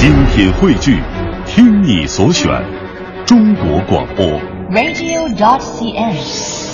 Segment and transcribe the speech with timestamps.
[0.00, 0.98] 精品汇聚，
[1.44, 2.50] 听你所选，
[3.26, 4.24] 中国广播。
[4.70, 6.16] radio.cn。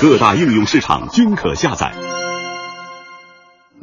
[0.00, 1.92] 各大应用市场均可下载。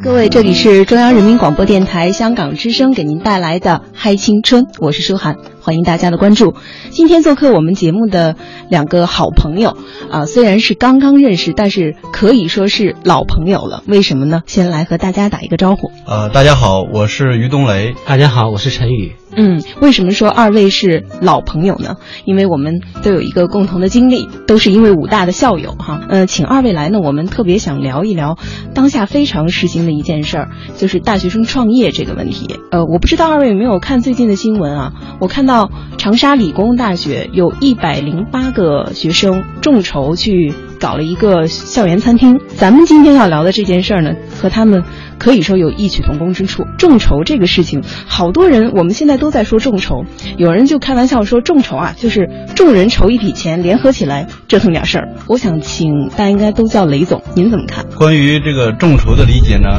[0.02, 6.56] 各位，这里是中央人民广播电台香港之声给您带来的《嗨青春》，我是舒涵，欢迎大家的关注。
[6.90, 8.36] 今天做客我们节目的
[8.70, 9.78] 两个好朋友
[10.12, 13.82] 啊、虽然是刚刚认识，但是可以说是老朋友了。
[13.88, 14.42] 为什么呢？
[14.46, 15.90] 先来和大家打一个招呼。
[16.06, 17.96] 呃，大家好，我是于东雷。
[18.06, 19.14] 大家好，我是陈宇。
[19.36, 21.96] 嗯，为什么说二位是老朋友呢？
[22.26, 26.02] 因为我们都有一个共同的经历，都是因为武大的校友哈。
[26.10, 28.38] 呃，请二位来呢，我们特别想聊一聊
[28.76, 32.60] 当下非常时兴的一件事儿，就是大学生创业这个问题。
[32.70, 34.94] 呃，我不知道二位有没有看最近的新闻啊？
[35.20, 42.40] 我看到到长沙理工大学有一百零八个学生众筹去搞了一个校园餐厅。
[42.56, 44.84] 咱们今天要聊的这件事儿呢，和他们
[45.20, 46.64] 可以说有异曲同工之处。
[46.80, 50.06] 众筹这个事情，好多人我们现在都在说众筹，
[50.38, 55.10] 有人就开玩笑说众筹啊，就是众人筹一笔钱，联合起来折腾点事儿。
[55.28, 57.86] 我想请大家应该都叫雷总，您怎么看？
[57.96, 59.70] 关于这个众筹的理解呢，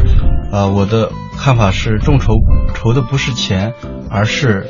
[0.52, 2.34] 呃，我的看法是，众筹
[2.74, 3.72] 筹的不是钱，
[4.08, 4.68] 而是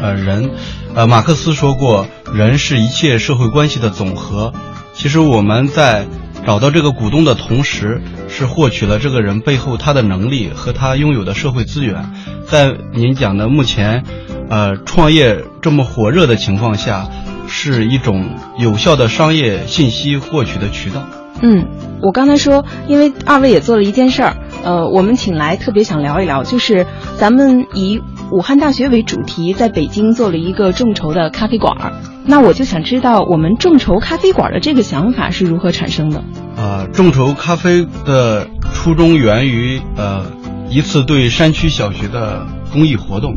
[0.00, 0.50] 呃人。
[0.94, 4.52] 呃，马克思说过，人是一切社会关系的总和。
[4.92, 6.06] 其实我们在
[6.46, 12.12] 找到这个股东的同时，是获取了这个人背后他的能力和他拥有的社会资源。
[12.46, 14.04] 在您讲的目前，
[14.48, 17.08] 呃，创业这么火热的情况下，
[17.48, 21.02] 是一种有效的商业信息获取的渠道。
[21.42, 21.66] 嗯，
[22.00, 26.86] 我刚才说，因为二位也做了一件事儿，呃，我们请来特别想聊一聊，就是
[27.18, 31.92] 咱们以武汉大学为主题，在北京做了一个众筹的咖啡馆儿。
[32.26, 36.24] 那我就想知道，我们众筹咖啡馆的这个想法是如何产生的？
[36.56, 40.24] 呃，众筹咖啡的初衷源于呃
[40.70, 43.36] 一次对山区小学的公益活动。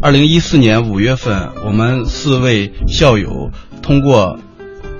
[0.00, 3.50] 二零一四年五月份，我们四位校友
[3.82, 4.38] 通过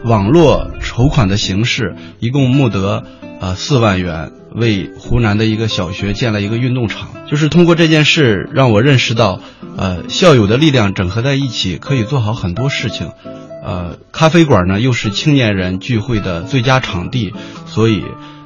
[0.04, 3.04] 网络筹款的形式，一共募得
[3.40, 7.08] 呃四万元，为湖南的一个小学建了一个运动场。
[7.30, 9.40] 就是通过这件事，让我认识到，
[9.76, 13.10] 呃，校友的力量整合在一起，可以做好很多事情。
[13.64, 17.32] 呃，咖啡馆呢，又是青年人聚会的最佳场地，
[17.66, 18.02] 所以，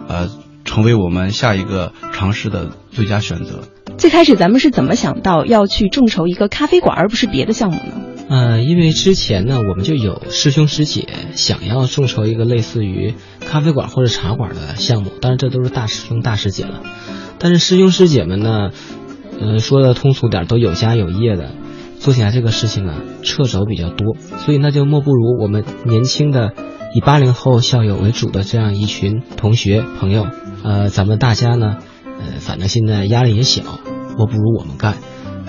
[0.07, 0.31] 呃，
[0.65, 3.65] 成为我们下一个尝试的最佳选择。
[3.99, 8.01] 最开始咱们是怎么想到要去众筹一个咖啡馆，而不是别的项目呢？
[8.29, 16.83] 呃，因为之前呢，我们就有师兄师姐想要众筹一个类似于咖啡馆或者茶馆的项目，当然这都是大师兄大师姐了。
[17.41, 18.71] 但是师兄师姐们呢，
[19.41, 21.51] 呃，说的通俗点，都有家有业的，
[21.99, 26.53] 做起来这个事情啊，掣肘比较多，所以那就莫不如我们年轻的
[26.95, 30.25] 以八零后校友为主的这样一群同学朋友，
[30.63, 31.79] 呃，咱们大家呢，
[32.19, 33.63] 呃，反正现在压力也小，
[34.17, 34.95] 莫不如我们干，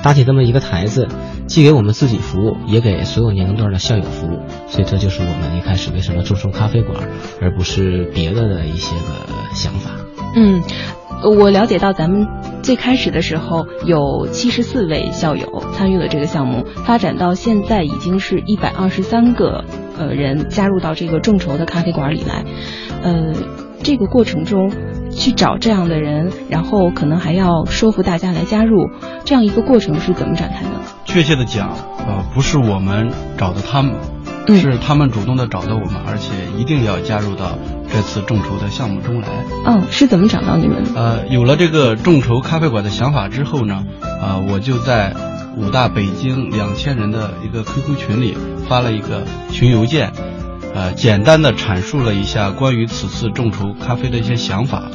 [0.04, 1.08] 搭起这么一个台子，
[1.48, 7.10] 既给我们自己服务，也给所有年龄段的校友服务，所以这就是我们一开始为什么众筹咖啡馆，
[7.42, 9.92] 而不是别的的一些个想法。
[10.36, 10.62] 嗯，
[11.24, 12.28] 我了解到咱们
[12.62, 19.66] 最开始的时候有七十四位校友参与了这个项目，发展到现在已经是一百二十三个
[19.98, 22.46] 呃人加入到这个众筹的咖啡馆里来。
[23.02, 23.34] 呃，
[23.84, 24.72] 这个过程中
[25.12, 28.90] 去找这样的人，然后可能还要说服大家来加入，
[29.26, 30.70] 这样一个过程是怎么展开的？
[31.06, 33.96] 确切的讲，呃，不是我们找的他们，
[34.48, 37.58] 嗯是他们主动的找到我们，而且一定要加入到
[37.92, 39.28] 这次众筹的项目中来。
[39.66, 41.00] 嗯，是怎么找到你们的？
[41.00, 43.84] 呃，有了这个众筹咖啡馆的想法之后呢，
[44.22, 45.16] 呃，我就在
[45.58, 50.12] 武大北京两千人的一个 QQ 群里发了一个群邮件，
[50.80, 54.90] 呃，简单的阐述了一下关于此次众筹咖啡的一些想法，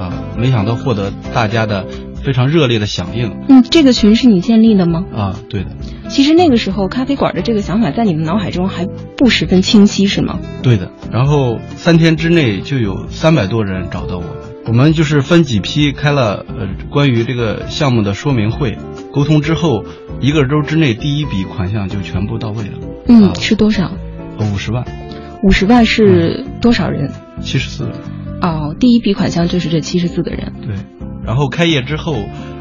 [0.00, 1.84] 啊、没想到获得大家的
[2.24, 3.36] 非常热烈的响应。
[3.46, 5.04] 嗯，这个群是你建立的吗？
[5.14, 5.70] 啊，对的，
[6.08, 8.86] 其实那个时候咖啡馆的这个想法在你们脑海中还
[9.18, 10.38] 不十分清晰，是吗？
[10.62, 10.90] 对的。
[11.12, 14.30] 然后三天之内就有三百多人找到我们，
[14.68, 18.78] 我们就是分几批开了呃关于这个项目的说明会，
[19.12, 19.84] 沟通之后，
[20.22, 22.78] 一个周之内第一笔款项就全部到位了，
[23.08, 23.92] 嗯啊，是多少？
[24.40, 24.86] 五十万，
[25.42, 27.10] 五十万是多少人？
[27.40, 27.92] 七十四人。
[28.40, 30.52] 哦，第一笔款项就是这七十四个人。
[30.62, 30.74] 对，
[31.24, 32.16] 然后开业之后，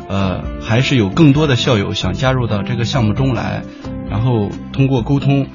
[0.10, 3.64] 呃，还是有更多的校友想加入到这个项目中来，
[4.10, 5.48] 然后通过沟通，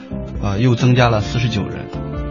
[0.42, 1.86] 呃，又增加了四十九人，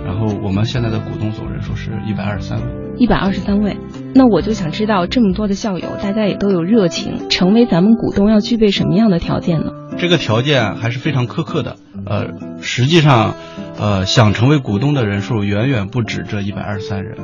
[0.05, 2.80] 然后我们现在的股东总人数是一百二十三位。
[2.97, 3.77] 一百二十三位，
[4.13, 9.71] 那我就想知道，这么多的校友，大家也都有热情，成为咱们股东要具备什么样的条件呢？
[9.97, 11.77] 这个条件还是非常苛刻的。
[12.05, 12.27] 呃，
[12.61, 13.35] 实际上，
[13.79, 17.17] 呃，想成为股东的人数远远不止这一百二十三人。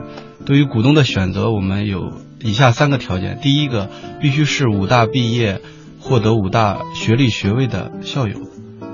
[0.46, 2.12] 对于股东的选择，我们有
[2.42, 3.90] 以下三个条件：第一个，
[4.22, 5.62] 必须是武大毕业
[6.00, 8.38] 获得五大学历学位的校友，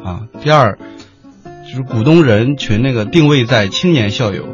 [0.04, 0.78] 啊，第二
[1.70, 4.48] 就是股东人群那个定位在青年校友，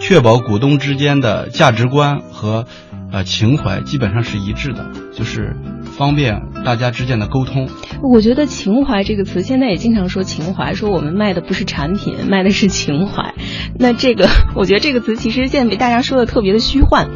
[0.00, 2.66] 确保股东之间的价值观和
[3.10, 5.56] 呃情怀基本上是一致的，就是
[5.98, 7.68] 方便大家之间的沟通。
[8.02, 13.34] 我觉得“情怀”这个词现在也经常说情怀，说我们卖的不是产品，卖的是情怀。
[13.76, 17.08] 那这个， 我觉得这个词其实现在被大家说的特别的虚幻。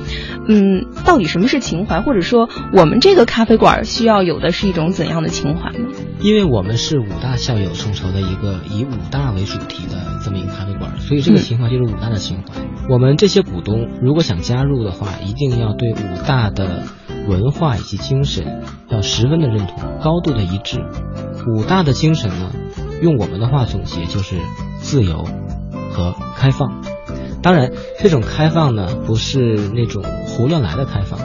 [0.48, 2.00] 嗯，到底什么是情怀？
[2.00, 5.86] 或者说，我们这个咖啡馆需要有的是一种怎样的情怀呢？
[6.20, 12.60] 因为我们是五大校友众筹的一个以五大为主题的这么一个咖啡馆，所以这个情怀就是五大的情怀。
[12.88, 16.82] 我们这些股东如果想加入的话，一定要对五大的
[17.28, 20.84] 文化以及精神要十分的认同，高度的一致。
[21.46, 22.52] 五大的精神呢，
[23.00, 24.36] 用我们的话总结就是
[24.78, 25.24] 自由
[25.92, 26.82] 和开放。
[27.42, 31.18] 当然，这种开放呢，不是那种胡乱来的开放。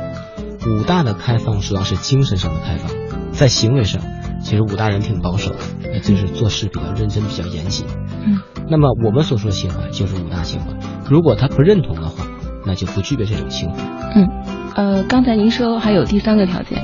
[0.67, 2.91] 五大的开放主要是精神上的开放，
[3.31, 4.01] 在行为上，
[4.41, 7.85] 其实武大人挺保守的，就是做事比较认真、比较严谨。
[8.25, 8.39] 嗯。
[8.69, 10.73] 那么我们所说的情怀就是五大情怀。
[11.09, 12.25] 如果他不认同的话，
[12.65, 13.81] 那就不具备这种情怀。
[14.15, 14.56] 嗯。
[14.77, 16.83] 呃，刚才您说还有第三个条件。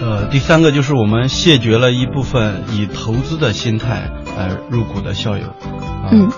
[0.00, 5.44] 呃，第三个就是我们谢绝了一部分以投资的心态呃入股的校友。
[6.10, 6.28] 嗯。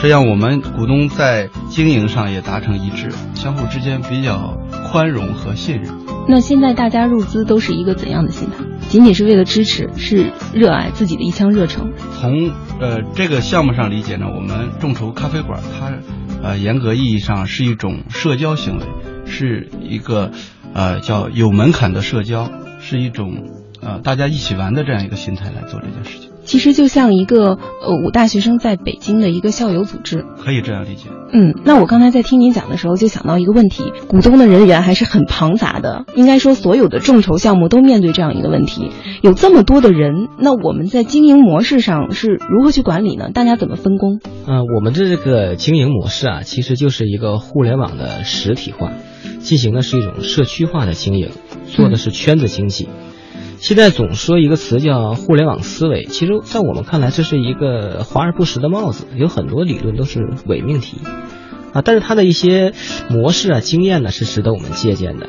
[0.00, 4.56] 这样，我们股东在经营上也达成一致，相互之间比较
[4.86, 5.92] 宽容和信任。
[6.28, 8.64] 那现在大家入资都是一个怎样的心态？
[8.88, 11.92] 仅仅是为了支持，是热爱自己的一腔热诚？
[12.18, 15.92] 从呃这个项目上理解呢，我们众筹咖啡馆，它
[16.42, 18.84] 呃严格意义上是一种社交行为，
[19.28, 20.32] 是一个
[20.74, 26.30] 呃叫有门槛的社交，是一种呃大家一起玩的这样一个心态来做这件事情。
[26.48, 31.10] 其实就像一个呃五大学生在北京的一个校友组织，可以这样理解。
[31.30, 36.06] 嗯，那我刚才在听您讲的时候，就想到一个问题：股东的人员还是很庞杂的。
[36.16, 38.90] 应该说，所有的众筹项目都面对这样一个问题，
[39.20, 43.28] 有这么多的人，那我们在经营模式上是如何去管理呢？
[43.34, 44.18] 大家怎么分工？
[44.46, 48.92] 嗯，我们的这个经营模式啊，其实就是一个互联网的实体化，
[49.40, 51.28] 进行的是一种社区化的经营，
[51.66, 52.88] 做的是圈子经济。
[53.60, 60.98] 现在总说一个词叫互联网思维，其实，在我们看来，这是一个华而不实的帽子，有很多理论都是伪命题，
[61.72, 62.72] 啊，但是它的一些
[63.10, 65.26] 模式啊、经验呢，是值得我们借鉴的。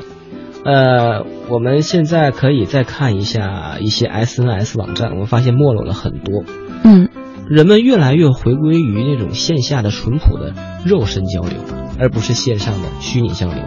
[0.64, 6.44] 呃，我们现在可以再看一下一些 SNS 网站，我们发现没落了很多。
[6.84, 7.08] 嗯，
[7.48, 10.54] 人们越来越回归于那种线下的淳朴的
[10.84, 11.58] 肉身交流，
[11.98, 13.64] 而不是线上的虚拟交流。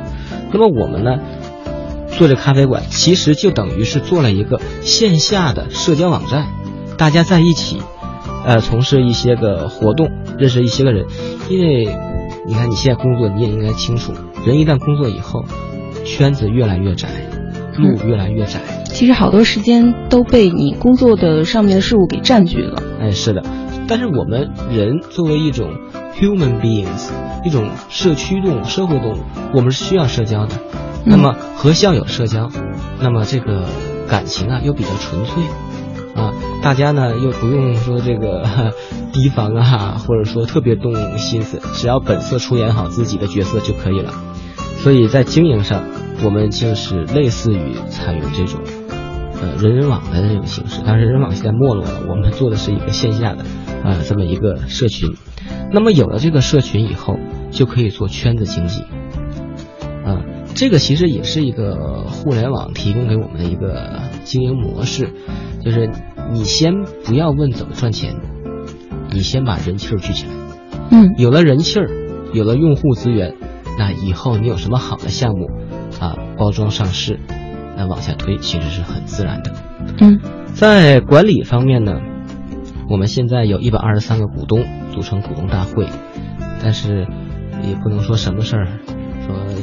[0.53, 1.17] 那么我们呢？
[2.17, 6.47] 做这咖啡馆，其实就等于是做了一个线下的社交网站，
[6.97, 7.81] 大家在一起，
[8.45, 11.05] 呃，从事一些个活动，认识一些个人。
[11.49, 11.87] 因为
[12.47, 14.13] 你看你现在工作，你也应该清楚，
[14.45, 15.43] 人一旦工作以后，
[16.05, 17.09] 圈子越来越窄，
[17.77, 18.59] 路越来越窄。
[18.85, 22.81] 其实好多时间都被你工作的上面的事物给占据了。
[23.01, 23.43] 哎，是的。
[23.87, 25.71] 但是我们人作为一种
[26.17, 27.09] human beings，
[27.43, 29.17] 一种社区动物、社会动物，
[29.53, 30.55] 我们是需要社交的。
[31.05, 32.49] 那么和校友社交，
[33.01, 33.65] 那么这个
[34.07, 35.43] 感情啊又比较纯粹，
[36.15, 38.43] 啊，大家呢又不用说这个
[39.11, 44.13] 提防啊，或者说特别动心思，只要本色出演好自己的角色就可以了。
[44.79, 45.83] 所以在经营上，
[46.23, 48.61] 我们就是类似于采用这种
[49.41, 53.43] 呃人人网的这种形式，但是人人网现在没落了，我们做的是一个线下的
[53.83, 55.13] 啊这么一个社群。
[55.71, 57.17] 那么有了这个社群以后，
[57.51, 58.83] 就可以做圈子经济，
[60.55, 65.09] 这个其实也是一个互联网提供给我们的一个经营模式，
[65.63, 65.89] 就是
[66.31, 68.15] 你先不要问怎么赚钱，
[69.11, 70.31] 你先把人气儿聚起来。
[70.91, 71.89] 嗯，有了人气儿，
[72.33, 73.35] 有了用户资源，
[73.77, 75.49] 那以后你有什么好的项目
[75.99, 77.19] 啊，包装上市，
[77.75, 79.51] 那往下推其实是很自然的。
[79.99, 80.19] 嗯，
[80.53, 81.99] 在管理方面呢，
[82.89, 85.87] 我们现在有一百二十三个股东组成股东大会，
[86.61, 87.07] 但是
[87.63, 88.67] 也不能说什么事儿。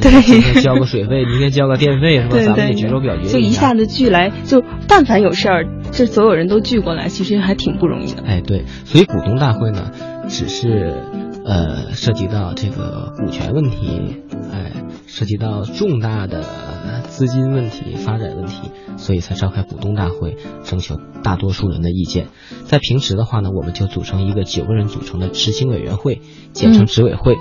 [0.09, 2.37] 说今天交个水费，明天交个电费，是吧？
[2.38, 3.28] 咱们得举手表决。
[3.28, 8.23] 就一下子聚来，就但凡有事儿，这所有人都聚过来，其实还挺不容易的。
[8.25, 9.90] 哎，对，所以股东大会呢，
[10.28, 10.95] 只是
[11.45, 14.16] 呃涉及到这个股权问题，
[14.52, 14.73] 哎，
[15.12, 16.45] 涉及到重大的
[17.09, 22.29] 资金问题、发展问题，所以才召开股东大会，征求大多数人的意见。
[22.64, 27.37] 在平时的话呢，我们就组成一个九个人组成的执行委员会，简称执委会。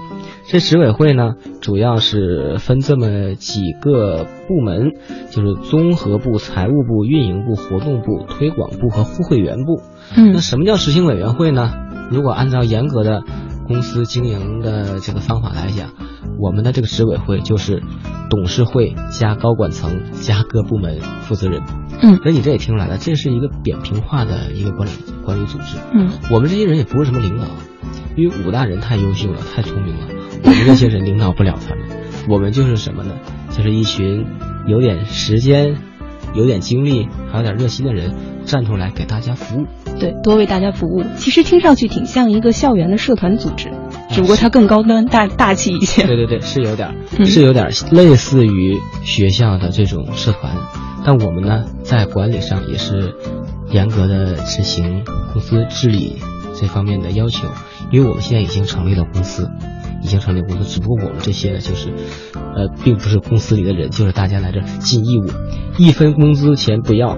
[0.47, 4.93] 这执委会呢，主要是分这么几个部门，
[5.29, 9.83] 就是综合部、财务部、运营部、活动部、推广部和互会员部。
[10.17, 11.71] 嗯，那什么叫执行委员会呢？
[12.09, 13.21] 如果按照严格的
[13.67, 15.91] 公司经营的这个方法来讲，
[16.39, 17.81] 我们的这个执委会就是
[18.29, 21.61] 董事会加高管层加各部门负责人。
[22.01, 24.91] 嗯那你这也听出来了，这是一个扁平化的一个管理
[25.25, 25.77] 管理组织。
[25.93, 27.45] 嗯我们这些人也不是什么领导，
[28.15, 30.07] 因为武大人太优秀了，太聪明了，
[30.43, 31.85] 我们这些人领导不了他们。
[32.29, 33.15] 我们就是什么呢？
[33.49, 34.25] 就是一群
[34.67, 35.77] 有点时间、
[36.35, 38.13] 有点精力、还有点热心的人，
[38.45, 39.65] 站出来给大家服务。
[39.99, 41.03] 对，多为大家服务。
[41.17, 43.69] 其实听上去挺像一个校园的社团组织，
[44.09, 46.05] 只不过它更高端大大气一些。
[46.07, 50.55] 对对对，是有点儿，嗯是有点儿类似于学校的这种社团，
[51.05, 53.15] 但我们呢，在管理上也是
[53.71, 55.03] 严格的执行
[55.33, 56.15] 公司治理
[56.59, 57.47] 这方面的要求，
[57.91, 59.49] 因为我们现在已经成立了公司，
[60.01, 61.89] 已经成立公司，只不过我们这些呢，就是，
[62.33, 65.25] 呃，并不是公司里的人，就是大家来这儿尽义务，
[65.77, 67.17] 一分工资钱不要，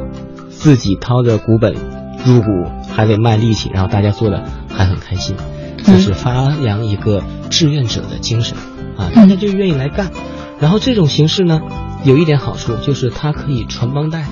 [0.49, 1.75] 自己掏着股本
[2.25, 2.47] 入股，
[2.93, 5.35] 还得卖力气，然后大家做的还很开心，
[5.83, 8.57] 就是发扬一个志愿者的精神
[8.97, 10.11] 啊，大家就愿意来干。
[10.59, 11.59] 然后这种形式呢，
[12.03, 14.25] 有一点好处就是它可以传帮带，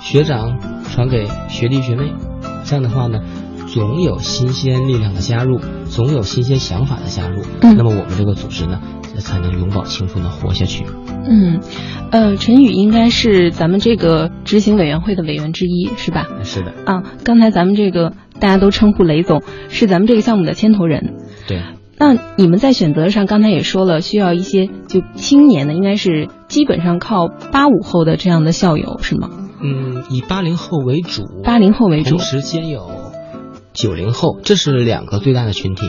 [0.00, 0.58] 学长
[0.92, 2.12] 传给学弟学妹，
[2.64, 3.20] 这样的话呢，
[3.72, 8.82] 总有新鲜力量的加入，总有新鲜想法的加入，嗯那么我们这个组织呢，
[9.18, 10.84] 才能永葆青春的活下去。
[11.24, 11.60] 嗯，
[12.10, 16.26] 呃，陈宇应该是咱们这个执行委员会的委员之一，是吧？
[16.42, 21.14] 是的，啊，刚才咱们这个大家都称呼雷总是咱们这个项目的牵头人。
[21.48, 21.62] 对。
[21.98, 29.30] 那你们在选择上，刚才也说了，需要一些就青年的，应该是基本上靠八五后的这样的校友，是吗？
[29.62, 32.88] 嗯，以八零后为主，八零后为主同时兼有
[33.72, 35.86] 九零后，这是两个最大的群体。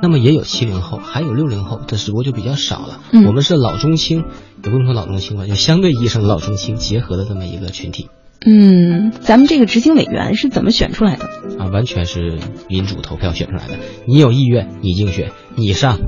[0.00, 3.00] 那么也有七零后，还有六零后，这只不过就比较少了。
[3.12, 4.24] 嗯我们是老中青，
[4.62, 8.08] 也不能说老中青吧，就相对意义上的老中青结合的这么一个群体
[8.46, 11.24] 嗯，咱们这个执行委员是怎么选出来的？
[11.58, 13.80] 啊，完全是民主投票选出来的。
[14.06, 15.98] 你有意愿，你竞选，你上，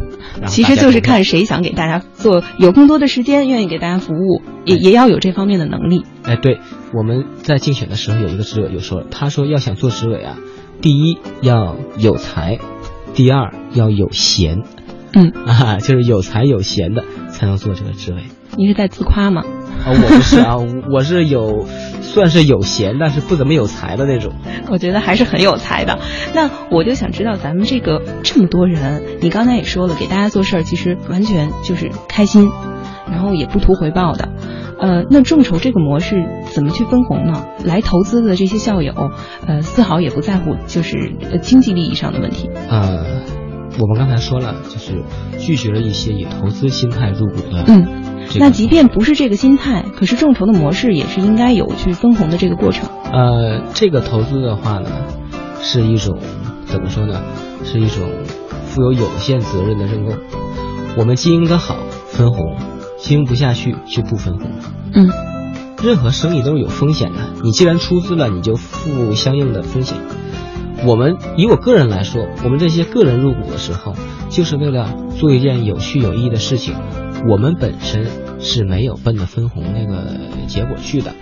[0.46, 6.04] 其实就是看谁想给大家做，有更多的时间，愿意给大家服务，也也要有这方面的能力。
[6.22, 6.60] 哎，对，
[6.94, 10.38] 我们在竞选的时候有一个执委就说，他说要想做执委啊，
[10.80, 12.58] 第一要有才，
[13.12, 14.62] 第二要有闲，
[15.12, 18.22] 嗯，啊，就是有才有闲的才能做这个职位。
[18.56, 19.42] 你是在自夸吗？
[19.84, 20.56] 啊，我不是啊，
[20.90, 21.66] 我是有，
[22.00, 24.32] 算是有闲，但是不怎么有才的那种。
[24.70, 25.98] 我觉得还是很有才的。
[26.34, 32.50] 那我就想知道，咱们这个这么多人，你刚才也说了，给大家做事儿其实完全就是开心，
[33.10, 34.30] 然后也不图回报的。
[34.80, 36.16] 呃，那众筹这个模式
[36.52, 37.44] 怎么去分红呢？
[37.64, 38.92] 来投资的这些校友，
[39.46, 42.50] 呃，丝毫也不在乎就是呃经济利益上的问题。
[42.68, 43.04] 呃，
[43.78, 45.02] 我们刚才说了，就是
[45.38, 47.64] 拒绝了一些以投资心态入股的。
[47.66, 47.86] 嗯，
[48.38, 52.88] 那即便不是这个心态，可是众筹的模式也是应该有去分红的这个过程。
[53.12, 54.90] 呃，这个投资的话呢，
[55.60, 56.18] 是一种
[56.64, 57.20] 怎么说呢？
[57.62, 58.08] 是一种
[58.64, 60.12] 负有有限责任的认购。
[60.96, 62.56] 我们经营的好，分红；
[63.00, 64.50] 经营不下去就不分红。
[64.92, 65.10] 嗯
[65.82, 69.96] 任何生意都是有风险的，你既然出资了，你就负相应的风险。
[70.84, 73.94] 我们以我个人来说，我们这些个人入股的时候，
[74.28, 76.74] 就是为了做一件有趣有意义的事情。
[77.26, 78.06] 我们本身
[78.40, 81.14] 是没有奔着分红那个结果去的，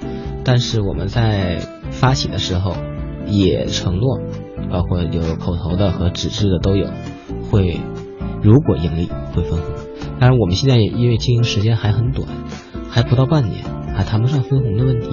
[0.44, 1.60] 但是我们在
[1.92, 2.74] 发起的时候
[3.26, 4.18] 也承诺，
[4.70, 6.88] 包括有口头的和纸质的都有，
[7.48, 7.80] 会
[8.42, 9.77] 如果盈利会分红。
[10.20, 12.28] 当然，我们现在也因为经营时间还很短，
[12.90, 15.08] 还不到半年，还谈不上分红的问题。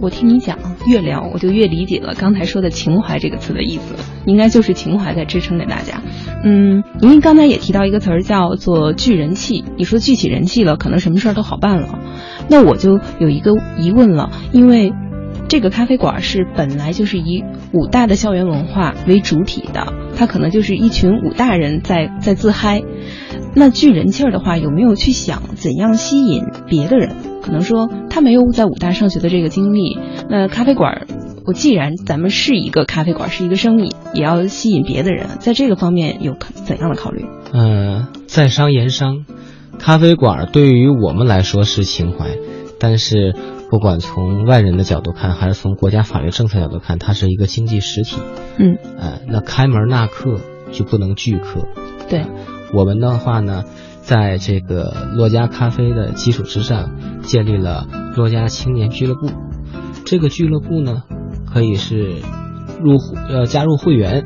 [0.00, 3.94] 我听你讲，越聊我就越理解了刚才说的“情怀”这个词的意思，
[4.24, 6.00] 应该就是情怀在支撑着大家。
[6.42, 11.98] 嗯，您刚才也提到一个词儿叫做聚人气，你说聚起人气了，可能什么事儿都好办了。
[12.48, 14.94] 那我就有一个疑问了，因为
[15.48, 17.44] 这个咖啡馆是本来就是以
[17.74, 22.82] 武大的校园文化为主体的，它可能就是一群武大人在在自嗨。
[23.54, 27.14] 那聚人气儿的话，有没有去想怎样吸引别的人？
[27.42, 31.06] 可能说他没有在武大上学的这个经历，那咖啡馆儿，
[31.46, 37.24] 我既然咱们是一个咖啡馆，是一个生意，也要吸引别的人，在这个方面有怎样的考虑？
[37.52, 39.24] 呃，在商言商，
[39.78, 42.36] 咖啡馆对于我们来说是情怀，
[42.78, 43.34] 但是
[43.70, 48.18] 不管从外人的角度看，还是从国家法律政策角度看，它是一个经济实体。
[48.58, 50.36] 嗯，呃，那开门纳客
[50.72, 51.66] 就不能拒客。
[52.08, 52.24] 对，
[52.72, 53.64] 我们的话呢，
[54.02, 56.90] 在这个洛家咖啡的基础之上，
[57.22, 57.86] 建立了
[58.16, 59.30] 洛家青年俱乐部。
[60.04, 61.02] 这个俱乐部呢，
[61.52, 62.16] 可以是
[62.80, 64.24] 入户呃加入会员，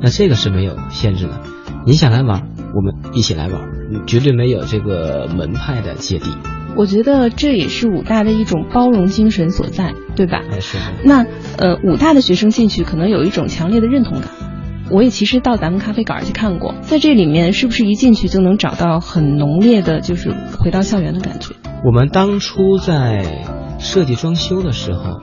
[0.00, 1.40] 那这个是没有限制的。
[1.84, 6.30] 你想来玩，我们一起来玩，绝对没有这个门派的芥蒂。
[6.74, 10.40] 我觉得这也是武大的一种包容精神所在，对吧？
[11.04, 11.26] 那
[11.58, 14.30] 呃，武大的学生进去可能有一种强烈的认同感。
[14.92, 21.54] 我也其实到咱们咖啡馆去看过，在这里面是不是一进去就能找到很浓烈的，就是回到校园的感觉？
[21.84, 23.44] 我们当初在
[23.78, 25.20] 设计装修的时候，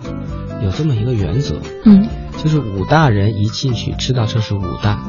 [0.64, 2.08] 有这么一个原则，嗯，
[2.38, 5.00] 就是武大人一进去知道这是武大，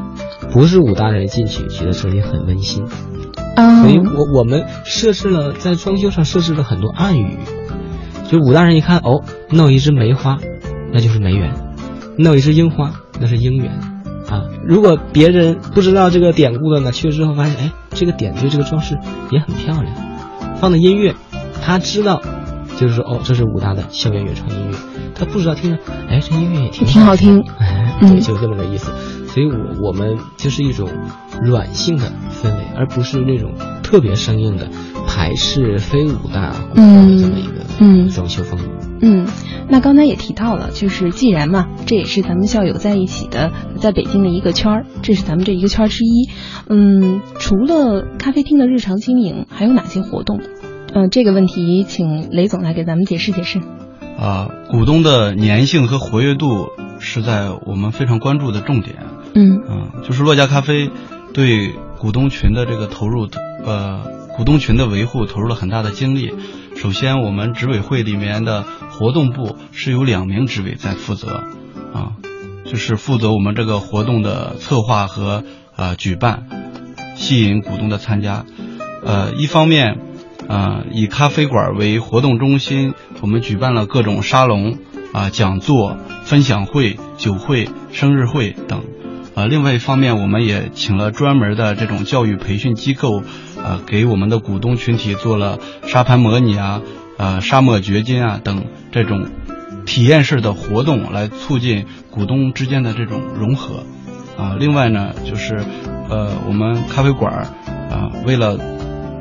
[0.53, 2.85] 不是武大人进去觉得这里很温馨。
[3.57, 7.39] 啊所以我我们设置了在装修上设置了很多暗语，
[8.29, 10.39] 就武大人一看哦，弄一枝梅花，
[10.93, 11.51] 那就是梅园；
[12.19, 13.73] 弄一枝樱花，那是樱园。
[14.31, 18.97] 啊，如果别人不知道这个典故的呢，去了之后发现，哎，这个点缀这个装饰
[19.31, 19.95] 也很漂亮，
[20.57, 21.15] 放的音乐，
[21.63, 22.23] 他知道，
[22.77, 24.77] 就是说哦，这是武大的校园原创音乐，
[25.15, 28.93] 他不知道听着，哎，这音乐也挺挺好听哎，嗯对，就这么个意思。
[29.27, 30.89] 所以我我们就是一种
[31.41, 34.69] 软性的氛围，而不是那种特别生硬的
[35.07, 38.67] 排斥非武大古风的这么一个嗯装修风格。
[38.67, 38.80] 嗯，
[39.69, 46.29] 那刚才也提到了，就是既然嘛，这也是咱们校友在一起的，在北京的一个圈儿，这是咱们这一个圈儿之一。
[46.69, 50.41] 嗯，除了咖啡厅的日常经营，还有哪些活动？
[50.93, 53.61] 嗯、这个问题请雷总来给咱们解释解释。
[54.19, 56.67] 啊，股东的粘性和活跃度
[56.99, 58.97] 是在我们非常关注的重点。
[59.35, 60.91] 嗯啊，就是洛家咖啡
[61.33, 63.29] 对股东群的这个投入，
[63.65, 64.03] 呃，
[64.37, 66.35] 股东群的维护投入了很大的精力。
[66.81, 71.45] 首先，我们执委会里面的活动部是有两名执委在负责，
[71.93, 72.17] 啊，
[72.65, 75.45] 就是负责我们这个活动的策划和
[75.77, 76.47] 呃举办，
[77.17, 78.47] 吸引股东的参加。
[79.05, 79.99] 呃，一方面，
[80.49, 84.79] 呃，以咖啡馆为活动中心，我们举办了各种沙龙、
[85.13, 88.85] 啊、讲座、分享会、酒会、生日会等。
[89.41, 93.23] 呃，另外一方面，我们也请了专门的这种教育培训机构，
[93.57, 96.83] 呃，给我们的股东群体做了沙盘模拟啊、
[97.17, 99.31] 呃沙漠掘金啊等这种
[99.87, 103.85] 体验式的活动，来促进股东之间的这种融合。
[104.37, 105.65] 啊、另外呢，就是
[106.11, 107.43] 呃，我们咖啡馆儿
[107.91, 108.59] 啊、为了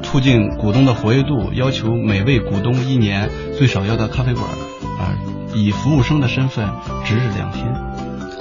[0.04, 4.56] 促进股东的活跃度，要求每位股东一年最少要到咖啡馆儿
[5.02, 5.16] 啊、
[5.56, 6.68] 以服务生的身份
[7.06, 7.74] 值日两天。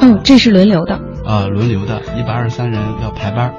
[0.00, 1.00] 哦，这是轮流的。
[1.28, 3.54] 啊，轮流的，一百二十三人要排班儿。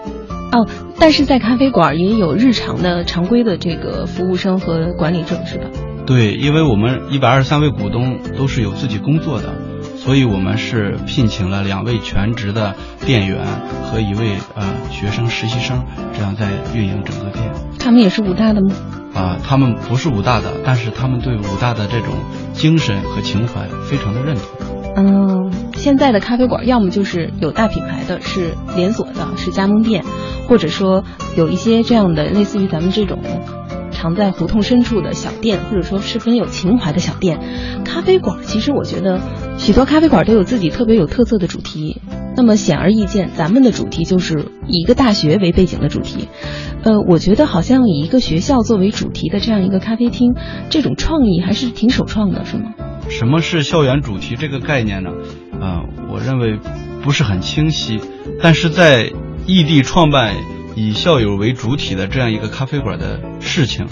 [0.52, 0.68] 哦，
[1.00, 5.66] 但是在咖啡馆也有日常的常规的这个服务生和管理证是吧？
[6.08, 9.54] 对，因为我们一百二十三位股东都是有自己工作的，
[9.96, 12.74] 所以我们是聘请了两位全职的
[13.06, 13.46] 店员
[13.84, 17.46] 和一位呃学生实习生，这样在运营整个店。
[17.78, 18.74] 他们也是武大的吗？
[19.14, 22.16] 啊，他们不是武大的，但是他们对武大的这种
[22.54, 24.44] 精神和情怀非常的认同。
[24.96, 30.04] 嗯，现在的咖啡馆要么就是有大品牌的，是连锁的，是加盟店，
[30.50, 31.06] 或者说
[31.38, 33.20] 有一些这样的类似于咱们这种
[33.92, 37.40] 藏在胡同深处的小店，或者说十分有情怀的小店。
[37.86, 39.22] 咖啡馆其实我觉得
[39.58, 42.02] 许多咖啡馆都有自己特别有特色的主题。
[42.36, 46.28] 那么显而易见，咱们的主题就是以一个大学为背景的主题。
[46.84, 50.36] 呃，我觉得好像以一个学校作为主题的这样一个咖啡厅，
[50.70, 52.74] 这种创意还是挺首创的，是吗？
[53.10, 55.12] 什么是校园主题这个概念呢？
[55.60, 56.58] 啊、我认为
[57.02, 58.00] 不是很清晰，
[58.42, 59.12] 但是在
[59.46, 60.36] 异地创办
[60.76, 63.86] 以校友为主体的这样一个咖啡馆的事情，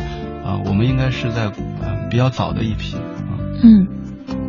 [0.46, 1.46] 啊、我们应该是在
[1.82, 3.02] 呃比较早的一批啊。
[3.64, 3.88] 嗯，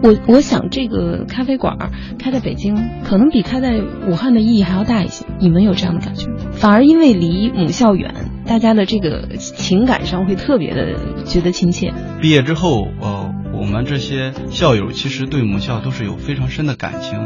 [0.03, 1.77] 我我想这个咖啡馆
[2.19, 5.25] 开在北京，可能比开在武汉的意义还要大一些。
[5.41, 6.35] 你们有这样的感觉吗？
[6.53, 8.15] 反而因为离母校远，
[8.47, 11.93] 大家的这个情感上会特别的觉得亲切。
[12.21, 13.18] 毕业之后，呃，我
[13.69, 17.19] 我们这些校友其实对母校都是有非常深的感情，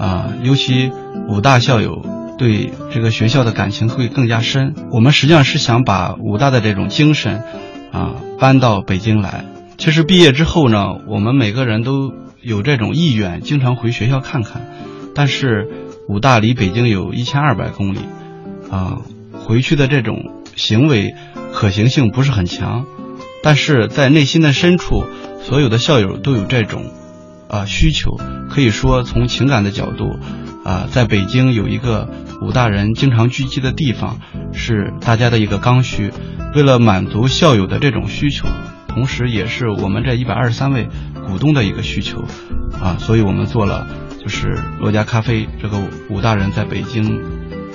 [0.00, 0.90] 啊、尤其
[1.28, 2.04] 武大校友
[2.36, 4.74] 对这个学校的感情会更加深。
[4.90, 7.40] 我们实际上是想把武大的这种精神，
[7.92, 9.44] 啊、搬到北京来。
[9.78, 14.62] 其实毕业之后呢，我们每个人都有这种意愿，经常回学校看看。
[15.14, 15.68] 但是
[16.08, 18.00] 武大离北京有一千二百公里，
[18.72, 18.98] 啊、
[19.32, 21.14] 回去的这种行为
[21.52, 22.86] 可行性不是很强。
[23.46, 25.04] 但是在内心的深处，
[25.40, 26.90] 所有的校友都有这种
[27.48, 28.18] 啊、需求。
[28.50, 30.18] 可以说，从情感的角度，
[30.64, 32.08] 啊、在北京有一个
[32.42, 34.18] 武大人经常聚集的地方，
[34.52, 36.12] 是大家的一个刚需。
[36.56, 38.48] 为了满足校友的这种需求，
[38.88, 40.88] 同时也是我们这一百二十三位
[41.28, 42.24] 股东的一个需求，
[42.82, 43.86] 啊，所以我们做了
[44.20, 45.78] 就是罗家咖啡这个
[46.10, 47.22] 武大人在北京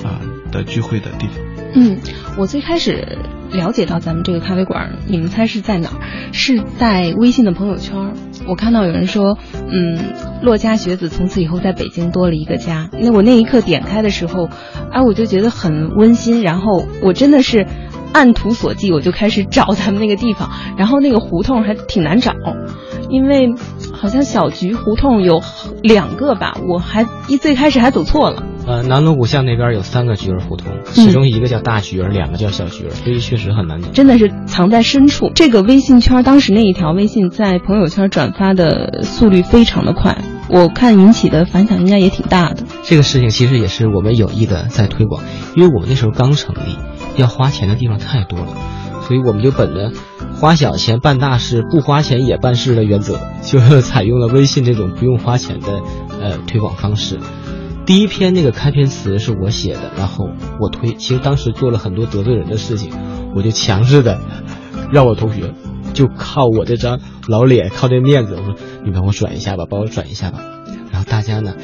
[0.04, 0.20] 啊
[0.52, 1.51] 的聚会的地方。
[1.74, 1.98] 嗯，
[2.38, 3.20] 我最开始
[3.52, 5.96] 了解到咱们这个咖啡馆，你们猜是在哪儿？
[6.34, 8.14] 是在微信的朋友圈。
[8.48, 12.90] 我看到有人说，嗯，骆家学子从此以后在北京多了一个家。
[12.92, 14.50] 那我那一刻点开的时候，
[14.92, 16.42] 哎，我就觉得很温馨。
[16.42, 17.68] 然后我真的是
[18.14, 20.50] 按图索骥，我就开始找咱们那个地方。
[20.78, 22.34] 然后那个胡同还挺难找，
[23.10, 23.54] 因为
[23.94, 25.42] 好像小菊胡同有
[25.84, 28.44] 两个吧，我还一最开始还走错了。
[28.72, 33.90] 呃，南锣鼓巷那边有三个菊儿胡同，其中一个叫大菊儿，两个叫小菊儿，所以确实很难找。
[33.90, 35.30] 真的是藏在深处。
[35.36, 42.64] 这个微信圈当时那一条微信在朋友圈转发的速率非常的快，我看引起的反响应该也挺大的。
[42.84, 45.22] 这个事情其实也是我们有意的在推广，
[45.58, 46.78] 因为我们那时候刚成立，
[47.18, 48.48] 要花钱的地方太多了，
[49.06, 49.92] 所以我们就本着
[50.40, 55.82] 花小钱办大事，不花钱也办事的原则，就 采用了微信这种不用花钱的
[56.22, 57.20] 呃推广方式。
[57.86, 60.94] 第一篇那个开篇词是我写的，然后我推。
[60.94, 62.92] 其实当时做了很多得罪人的事情，
[63.36, 64.20] 我就强制的
[64.92, 65.54] 让我同学
[65.94, 70.40] 就靠我这张老脸，靠这面子，我说你帮我转一下吧，帮我转一下吧。
[70.92, 71.56] 然后大家呢，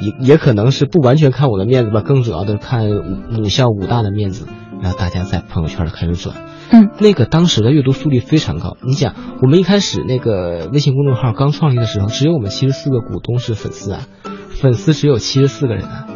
[0.00, 2.88] 也也可能是不完全看我的面子吧，更主要的看
[3.30, 4.46] 母校武大的面子。
[4.82, 6.36] 然后大家在朋友圈开始转，
[6.70, 8.76] 嗯，那个当时的阅读速率非常高。
[8.82, 14.00] 你想，我们一开始那个微信公众号刚创立的时候，只有我们七十四个股东是粉丝啊。
[14.64, 16.06] 粉丝只有七十四个人啊，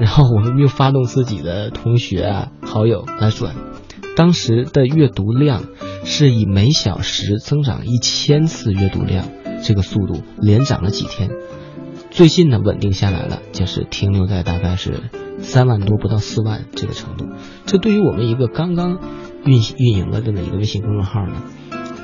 [0.00, 3.54] 然后我们又发动自己的同学啊、好友来转，
[4.16, 5.62] 当时的阅读量
[6.02, 9.26] 是以每小时增长一千次阅读量
[9.62, 11.30] 这个速度连涨了几天，
[12.10, 15.02] 最近呢稳定下来了，就是停留在大概是
[15.38, 17.26] 三万多不到四万这个程度。
[17.66, 18.98] 这对于我们一个刚刚
[19.44, 21.34] 运运营了这么一个微信公众号呢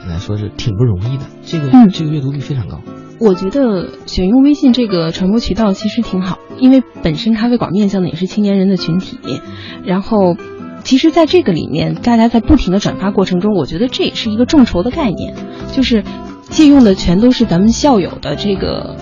[0.08, 2.78] 来说是挺不容易的，这个这个阅读率非常高。
[3.20, 9.18] 我觉得选用微信这个传播渠道其实挺好，因为本身咖啡馆面向的也是青年人的群体，
[9.84, 10.36] 然后，
[10.84, 15.34] 其实在这个里面，大家在不停的转发过程中，我觉得这也是一个众筹的概念，
[15.72, 16.04] 就是
[16.48, 18.96] 借用的全都是咱们校友的这个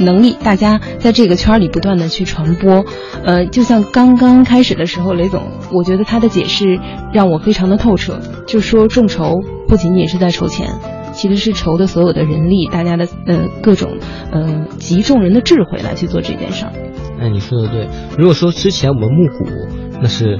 [0.00, 2.84] 能力，大家在这个圈里不断的去传播，
[3.24, 6.80] 呃，就像刚刚开始的时候，雷总，我觉得他的解释
[7.12, 10.93] 让我非常的透彻，就说众筹不仅仅是在筹钱。
[11.14, 13.98] 其实是筹的所有的人力，大家的呃各种
[14.32, 16.72] 呃集众人的智慧来去做这件事儿。
[17.20, 17.88] 哎，你说的对。
[18.18, 19.46] 如果说之前我们募股
[20.02, 20.38] 那是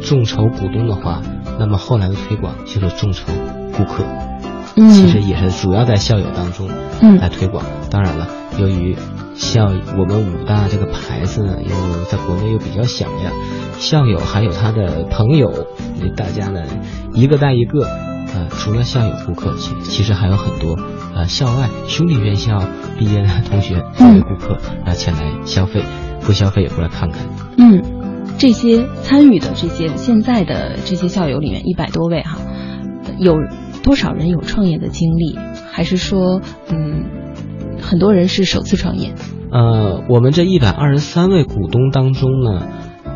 [0.00, 1.22] 众筹股东的话，
[1.58, 3.32] 那么后来的推广就是众筹
[3.72, 4.04] 顾客。
[4.76, 6.68] 嗯，其实也是主要在校友当中
[7.20, 7.64] 来推广。
[7.90, 8.28] 当然了，
[8.58, 8.96] 由于
[9.34, 13.32] 校我们武大这个牌子呢，又在国内又比较响亮，
[13.78, 15.48] 校友还有他的朋友，
[16.16, 16.62] 大家呢
[17.14, 17.88] 一个带一个。
[18.34, 20.78] 呃，除了校友顾客，其其实还有很多
[21.14, 22.60] 呃校外兄弟院校
[22.98, 25.82] 毕业的同学作为顾客啊前来消费，
[26.20, 27.26] 不消费也过来看看。
[27.56, 27.82] 嗯，
[28.38, 32.38] 这些参与的这些现在的这些校友里面一百多位哈，
[33.18, 33.34] 有
[33.82, 35.38] 多少人有创业的经历？
[35.72, 37.04] 还是说嗯，
[37.80, 39.14] 很多人是首次创业？
[39.50, 42.66] 呃，我们这一百二十三位股东当中呢。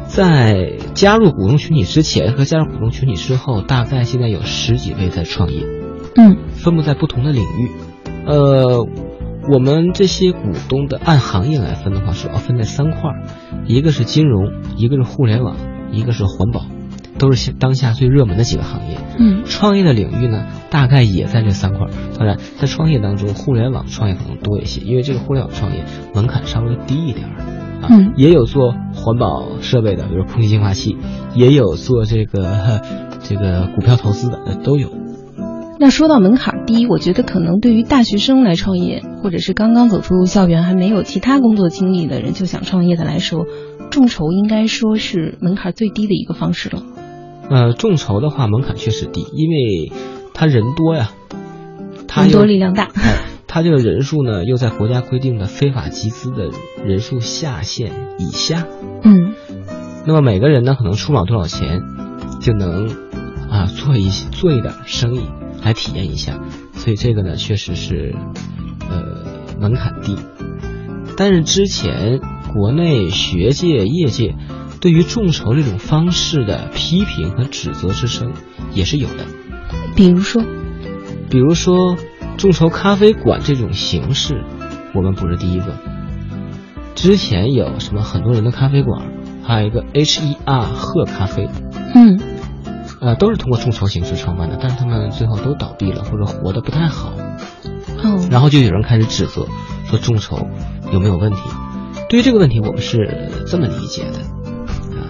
[0.05, 5.65] 在加入股东群体之前和加入股东群体之后，大概现在有十几位在创业，
[6.17, 7.71] 嗯，分布在不同的领域。
[8.27, 8.87] 呃，
[9.51, 13.11] 我们这些股东的按行业来分的话，主要分在三块，
[13.67, 15.57] 一个是金融，一个是互联网，
[15.91, 16.67] 一个是环保，
[17.19, 18.99] 都是当下最热门的几个行业。
[19.19, 21.89] 嗯，创业的领域呢，大概也在这三块。
[22.17, 27.35] 当然，在创业当中，互联网创业可能多一些，因为这个互联网创业门槛稍微低一点儿。
[27.89, 30.97] 嗯，也有做环保设备的，比如空气净化器，
[31.35, 32.81] 也有做这个
[33.23, 34.91] 这个股票投资的，都有。
[35.81, 43.47] 那说到门槛低，我觉得可能对于大学生来创业，或者是刚刚走出校园还没有其他工作经历的人就想创业的来说，
[43.91, 46.83] 众筹应该说是门槛最低的一个方式了。
[47.51, 49.93] 呃，众筹的话门槛确实低，因为
[50.33, 51.11] 他人多呀，
[52.17, 52.89] 人多力量大。
[53.55, 56.49] 他这个人数呢，又在国家规定的非法集资的
[56.87, 58.67] 人数下限以下。
[59.05, 59.35] 嗯，
[60.07, 61.83] 那么每个人呢，可能出不了多少钱，
[62.41, 62.89] 就能
[63.51, 65.29] 啊做一做一点生意
[65.63, 66.41] 来体验一下。
[66.73, 68.17] 所以这个呢，确实是
[68.89, 70.17] 呃门槛低。
[71.19, 72.21] 但是之前
[72.55, 74.35] 国内学界、业界
[74.81, 78.33] 对于众筹这种方式的批评和指责之声
[78.73, 79.27] 也是有的。
[79.95, 80.43] 比如说，
[81.29, 81.99] 比如说。
[82.37, 84.45] 众筹咖啡馆这种形式，
[84.95, 85.77] 我们不是第一个。
[86.95, 89.03] 之前有什么很多人的咖啡馆，
[89.43, 91.49] 还有一个 H E R 贺咖啡，
[91.95, 92.21] 嗯，
[93.01, 97.13] 呃，都是通过众筹形式创办的，但是他们最后都倒闭了，或者活得不太好。
[98.03, 99.47] 哦，然后就有人开始指责，
[99.87, 100.49] 说众筹
[100.93, 101.41] 有没有问题？
[102.09, 104.19] 对于这个问题，我们是这么理解的：
[104.99, 105.07] 啊，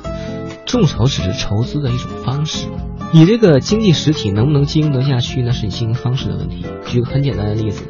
[0.66, 2.68] 众筹只是筹资的一种方式。
[3.14, 6.64] 你这个经济实体能不能经营得下去，那是你经营方式的问题。
[6.86, 7.84] 举个很简单的例子，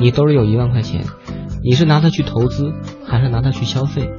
[0.00, 1.04] 你兜里有一万块钱，
[1.62, 2.72] 你是拿它去投资，
[3.06, 4.10] 还是拿它去消费？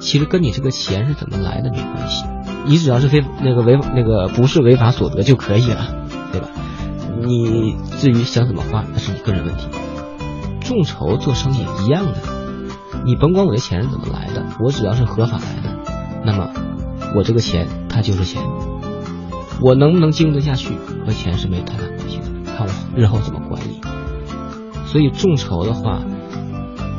[0.00, 2.24] 其实跟你这个钱是怎么来的没关系，
[2.66, 6.48] 你只要是非那个违那个不是违法所得就可以了，对吧？
[7.24, 9.68] 你至于想怎么花，那是你个人问题。
[10.62, 12.14] 众筹做生意一样的，
[13.04, 15.78] 你甭管我的钱是怎么来的，我只要是合法来的，
[16.24, 16.50] 那么
[17.14, 18.42] 我这个钱它就是钱。
[19.62, 20.74] 我能不能经营得下去
[21.06, 22.24] 和钱是没太大关系的，
[22.56, 23.80] 看我日后怎么管理。
[24.86, 26.02] 所以众筹的话，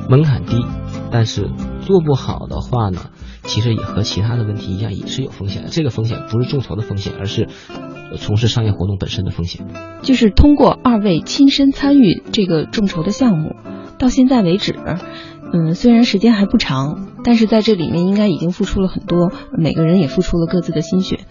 [0.10, 0.65] 门槛低，
[1.12, 1.50] 但是
[1.82, 3.02] 做不好的话呢，
[3.43, 5.70] 其实也和其他的问题一样，也是有风险的。
[5.70, 7.48] 这个风险不是众筹的风险，而是
[8.17, 9.65] 从事商业活动本身的风险。
[10.02, 13.56] 就是通过二位亲身参与这个众筹的项目，
[13.98, 14.76] 到现在为止，
[15.54, 21.22] 嗯，虽然时间还不长，但是在这里面应该已经付出了很多，每个人也付出了各自的心血。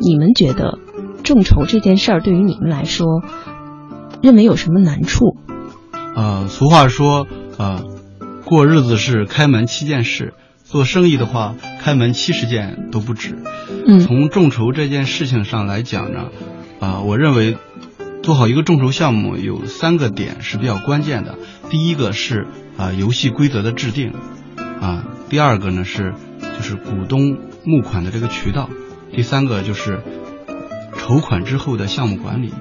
[0.00, 0.78] 你们觉得
[1.22, 3.06] 众筹这件事儿对于你们来说，
[4.22, 5.36] 认为有什么难处？
[6.16, 7.26] 呃，俗话说，
[7.58, 7.84] 呃，
[8.44, 13.36] 过日子是开门七件事，做生意的话，开门七十件都不止。
[13.86, 16.30] 嗯，从众筹这件事情上来讲呢，
[16.80, 17.56] 啊，我认为
[18.22, 21.38] 做好一个众筹项目有三个点是比较关键的。
[21.70, 24.12] 第一个是啊游戏规则的制定，
[24.80, 26.14] 啊，第二个呢是
[26.56, 28.68] 就是股东募款的这个渠道。
[29.12, 30.02] 第三个就是
[30.96, 32.52] 筹款之后的项目管理，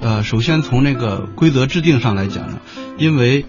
[0.00, 2.60] 呃，首先从那个规则制定上来讲呢，
[2.98, 3.46] 因为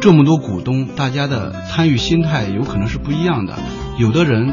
[0.00, 3.58] 这么多股东，大家的参与心态有可能是不一样的。
[3.98, 4.52] 有的人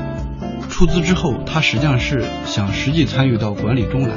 [0.73, 4.15] 出资之后，他实际上是想实际参与到管理中来，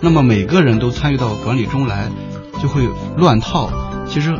[0.00, 2.08] 那么每个人都参与到管理中来，
[2.62, 3.70] 就会乱套。
[4.06, 4.32] 其实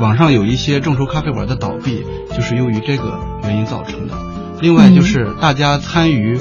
[0.00, 4.14] 网上有一些众筹咖啡馆的倒闭，就是由于这个原因造成的。
[4.60, 6.38] 另外就是大家参与。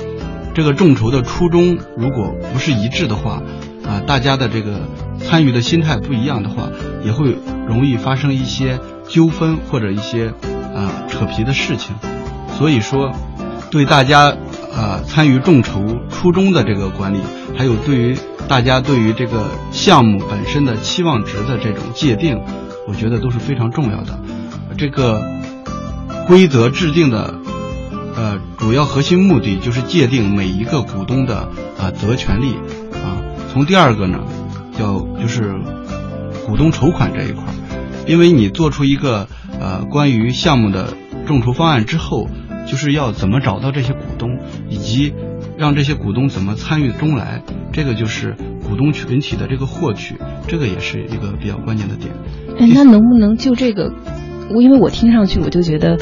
[0.55, 3.43] 这个众筹的初衷如果不是一致的话，
[3.85, 4.79] 啊，大家的这个
[5.19, 6.69] 参与的心态不一样的话，
[7.03, 10.29] 也会容易发生一些纠纷或者一些
[10.73, 11.93] 啊扯皮的事情。
[12.57, 13.11] 所以说，
[13.69, 14.33] 对大家
[14.75, 17.19] 呃参与众筹初衷的这个管理，
[17.57, 22.41] 还有对于大家对于这个项目本身的期望值的这种界定，
[22.87, 24.19] 我觉得都是非常重要的。
[24.77, 25.23] 这个
[26.27, 27.35] 规则制定的。
[28.17, 32.55] 呃，主要核心目的就是界定每一个股东的啊责权利
[32.93, 33.19] 啊。
[33.51, 34.19] 从第二个呢，
[34.79, 35.53] 叫就是
[36.45, 37.53] 股东筹款这一块儿，
[38.07, 39.27] 因为你做出一个
[39.59, 40.93] 呃关于项目的
[41.27, 42.29] 众筹方案之后，
[42.65, 45.13] 就是要怎么找到这些股东，以及
[45.57, 48.35] 让这些股东怎么参与中来，这个就是
[48.67, 50.15] 股东群体的这个获取，
[50.47, 52.13] 这个也是一个比较关键的点。
[52.59, 53.91] 哎，那能不能就这个？
[54.53, 55.97] 我因为我听上去我就觉得。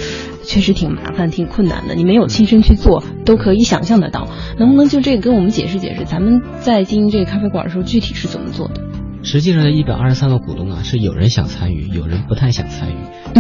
[0.46, 1.96] 确实挺麻烦、挺困难的。
[1.96, 4.28] 你没有亲身去做，都可以想象得到。
[4.60, 6.04] 能不能就这个跟我们解释解释？
[6.04, 8.82] 咱们在经营这个咖啡馆的时候，具体是怎么做的？
[9.24, 12.96] 实际上，一百二十三个股东啊，是有人想参与，有人不太想参与。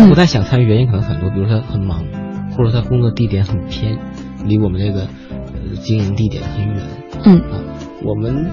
[0.07, 2.05] 不太想参与原因可能很多，比如说他很忙，
[2.55, 3.97] 或者他工作地点很偏，
[4.45, 6.83] 离我们这个呃经营地点很远。
[7.25, 7.59] 嗯啊，
[8.03, 8.47] 我们。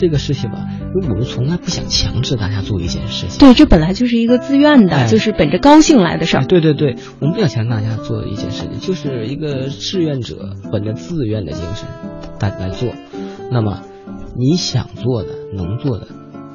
[0.00, 0.58] 这个事情吧，
[0.94, 3.40] 因为我们从来不想强制大家做一件事情。
[3.40, 6.44] 对，这本来就是一个自愿的，就是本着高兴来的事儿。
[6.44, 11.88] 对对对，我们不想强制大家做一件事情，就是一个志愿者本着自愿的精神，
[12.38, 12.90] 大来做。
[13.50, 13.82] 那么
[14.36, 16.06] 你想做的、能做的，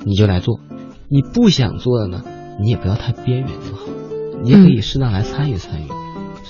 [0.05, 0.61] 你就来做；
[1.09, 2.21] 你不想做的呢，
[2.61, 3.91] 你也不要太边缘就好，
[4.41, 5.87] 你也可以适当来参与参与。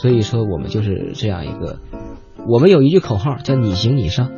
[0.03, 1.79] 所以说，我们就是这样一个，
[2.45, 4.31] 我们有一句口号叫“你行你上，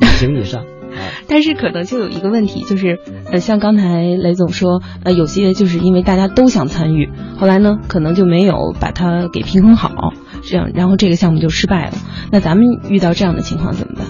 [0.00, 0.64] 你行你上”。
[1.28, 2.98] 但是可能就有一个问题，就是
[3.30, 11.92] 呃，像刚才雷总说，呃，有些就是因为大家都想参与，后来呢，可能就没有把它给平衡好，这样，然后这个项目就失败了。
[12.32, 14.08] 那咱们遇到这样的情况怎么办？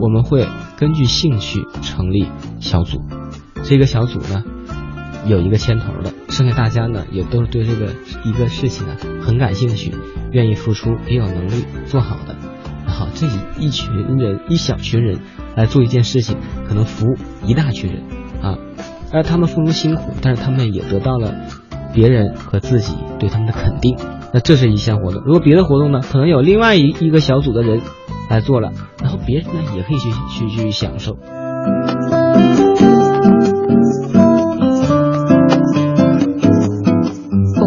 [0.00, 2.26] 我们会根据兴趣成立
[2.58, 3.02] 小组，
[3.62, 4.42] 这个小组呢
[5.26, 7.92] 有一个牵头的，剩下大家呢也都是对这个
[8.24, 9.92] 一个事情呢很感兴趣，
[10.30, 12.36] 愿意付出，也有能力做好的。
[12.86, 13.26] 好，这
[13.58, 15.18] 一群人，一小群人
[15.56, 16.36] 来做一件事情，
[16.68, 18.02] 可能服务一大群人
[18.40, 18.56] 啊，
[19.12, 21.34] 而他们付出辛苦，但是他们也得到了
[21.92, 23.98] 别人和自己对他们的肯定。
[24.32, 25.22] 那这是一项活动。
[25.24, 27.80] 如果别的活动呢，可能有另外一一个小组的人
[28.30, 31.18] 来做了，然后别人呢也可以去去去享受。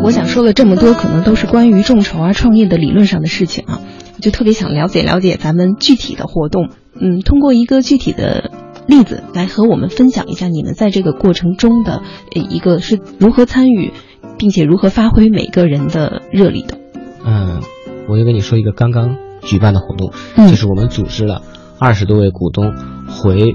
[0.10, 3.80] 我想说了这么多，可能都是关于众筹啊、创业的理论上的事情啊。
[4.16, 6.70] 我就特别想了解了解咱们具体的活动，
[7.00, 8.50] 嗯，通过一个具体的
[8.88, 12.02] 例子来和我们分享一下你们在这个过程中的
[12.34, 13.94] 一个是如何参与，
[14.40, 16.80] 并且如何发挥每个人的热力的。
[17.24, 17.62] 嗯，
[18.08, 20.12] 我就跟你说一个刚刚举办的活动，
[20.50, 21.44] 就是我们组织了
[21.78, 22.74] 二十多位股东
[23.06, 23.54] 回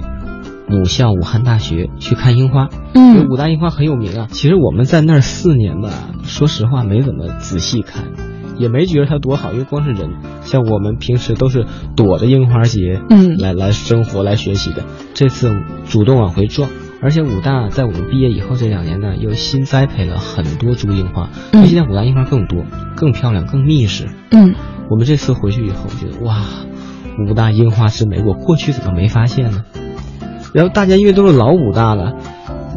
[0.67, 2.69] 母校武汉大学去看樱花。
[2.93, 4.27] 嗯，武大樱花很有名啊。
[4.31, 5.89] 其实我们在那儿四年吧，
[6.23, 8.05] 说实话没怎么仔细看。
[8.57, 10.11] 也没觉得它多好，因为光是人，
[10.43, 11.65] 像我们平时都是
[11.97, 14.83] 躲着樱花节，嗯，来来生活来学习的。
[15.13, 15.51] 这次
[15.89, 16.69] 主动往回撞，
[17.01, 22.63] 而且武大在我们毕业以后这两年呢，又新栽培了很多株樱花，嗯现在武大樱花更多、
[22.95, 24.07] 更漂亮、更密实。
[24.31, 24.55] 嗯，
[24.89, 26.41] 我们这次回去以后觉得哇，
[27.29, 29.65] 武大樱花之美，我过去怎么没发现呢？
[30.55, 32.13] 然后大家因为都是老武大了，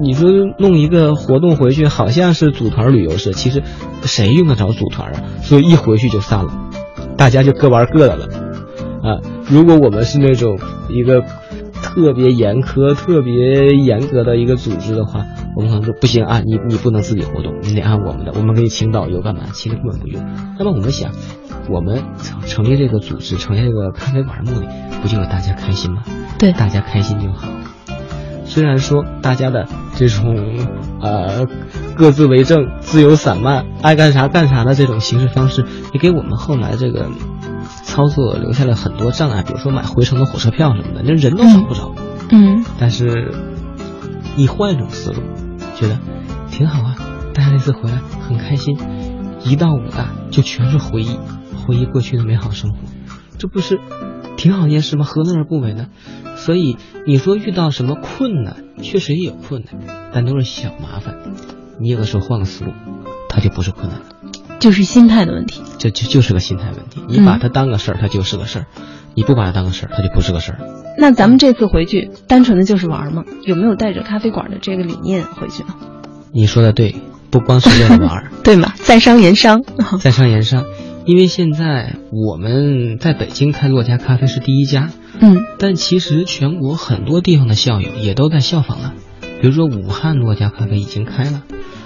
[0.01, 3.63] 你说弄一个活动回去，好像是组团旅游似的，其实
[4.03, 5.23] 谁用得着组团啊？
[5.43, 6.53] 所以一回去就散了，
[7.17, 8.27] 大家就各玩各的了。
[9.01, 11.23] 啊，如果我们是那种一个
[11.73, 19.43] 特别严苛、特别严格的一个组织的话，我们可能说不行啊，你你不能自己活动，你得按我们的，我们给你请导游干嘛？
[19.53, 20.21] 其实根本不用。
[20.59, 21.13] 那么我们想，
[21.71, 24.67] 我们成成立这个组织、成立这个咖啡馆的目的，
[25.01, 26.03] 不就是大家开心吗？
[26.41, 27.47] 对大家开心就好。
[28.49, 30.67] 虽然说大家的这种
[31.01, 31.47] 呃
[31.95, 37.09] 各自为政、自由散漫、爱干啥干啥的这种行事方式，也给我们后来这个
[37.85, 41.95] 操作留下了很多障碍，比如说买回程的火车票什么的，那人都找不着。
[42.31, 43.33] 嗯但是
[44.37, 45.21] 你换一种思路，
[45.77, 45.99] 觉得
[46.51, 46.97] 挺好啊，
[47.35, 48.79] 大家那次回来很开心，
[49.45, 51.19] 一到武大就全是回忆，
[51.55, 52.79] 回忆过去的美好生活，
[53.39, 53.79] 这不是
[54.37, 55.05] 挺好一件事吗？
[55.05, 55.87] 何乐而不为呢？
[56.49, 61.19] 所以你说遇到什么困难，确实也有困难，但都是小麻烦。
[61.79, 62.73] 你有的时候换个思路，
[63.29, 64.07] 它就不是困难了，
[64.59, 65.61] 就是心态的问题。
[65.79, 67.03] 这就就是个心态问题。
[67.07, 68.65] 你把它当个事儿，它就是个事儿；
[69.13, 70.59] 你不把它当个事儿，它就不是个事儿。
[70.97, 73.25] 那咱们这次回去，单纯的就是玩吗？
[73.45, 75.75] 有没有带着咖啡馆的这个理念回去呢？
[76.33, 76.97] 你说的对，
[77.31, 78.33] 不光是为了玩儿。
[78.43, 78.73] 对吗？
[78.79, 79.63] 在商言商。
[80.01, 80.65] 在商言商，
[81.05, 84.89] 因为现在我们在北京开洛家咖啡是第一家，
[85.21, 85.37] 嗯。
[85.59, 88.95] 但其实全国很多地方的校友也都在效仿了，
[89.41, 91.43] 比如说武汉诺家咖啡已经开了，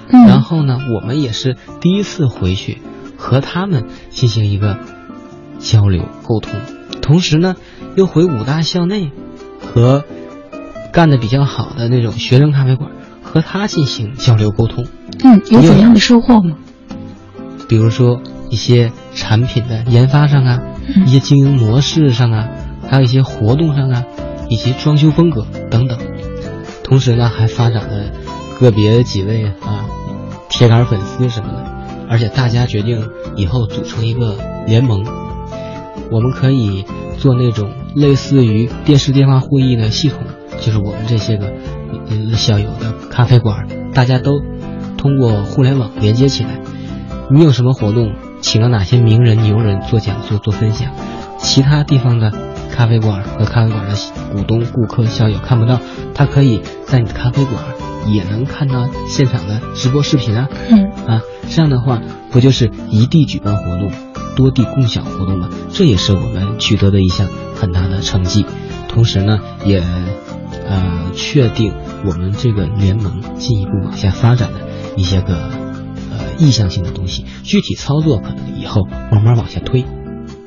[0.09, 2.79] 嗯，然后呢，我们也是第一次回去
[3.16, 4.79] 和他们进行一个
[5.59, 6.61] 交流沟通，
[7.01, 7.57] 同时呢，
[7.97, 9.11] 又回武大校内
[9.61, 10.05] 和
[10.92, 12.90] 干的比较好的那种学生咖啡馆
[13.23, 14.87] 和他进行交流沟通。
[15.25, 16.57] 嗯，有怎样的收获吗？
[17.68, 20.61] 比如说一些产品的研发上啊，
[20.95, 21.07] 嗯。
[21.07, 22.49] 一些经营模式上啊，
[22.92, 24.05] 还有一些活动上啊，
[24.50, 25.98] 以及装修风格等等。
[26.85, 28.11] 同时呢，还发展了
[28.61, 29.87] 个别几位啊
[30.50, 31.64] 铁杆粉丝什么的，
[32.11, 35.02] 而且大家决定以后组成一个联盟，
[36.11, 36.85] 我们可以
[37.16, 40.18] 做那种类似于电视电话会议的系统，
[40.61, 41.46] 就是我们这些个
[42.11, 44.33] 呃校友的咖啡馆，大家都
[44.98, 46.61] 通过互联网连接起来。
[47.31, 50.92] 你有什么活动，请了哪些名人牛人做讲座、做分享，
[51.38, 52.31] 其他地方的
[52.73, 53.95] 咖啡馆和咖啡馆的
[54.33, 55.79] 股东、顾客、校友看不到，
[56.15, 57.63] 他可以在你的咖啡馆
[58.09, 60.49] 也能看到现场的直播视频啊。
[60.71, 63.93] 嗯啊，这样的话不就是一地举办活动，
[64.35, 65.49] 多地共享活动吗？
[65.71, 68.47] 这也是我们取得的一项很大的成绩。
[68.89, 69.79] 同时呢，也
[70.69, 74.61] 呃确定我们这个联盟进一步往下发展的
[74.97, 75.35] 一些个
[76.11, 79.85] 呃意向性的东西，具体操作可能以后慢慢往下推。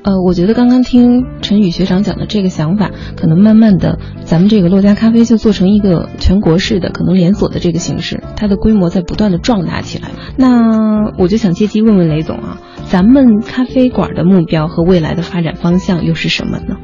[0.05, 10.09] 呃，我觉得刚刚听陈宇学长讲的这个想法，可能慢慢的，咱们这个洛家咖啡就做成一个全国式的可能连锁的这个形式，它的规模在不断的壮大起来。
[10.37, 16.77] 那我就想借机问问雷总啊，咱们咖啡馆的目标和未来的发展方向又是什么呢？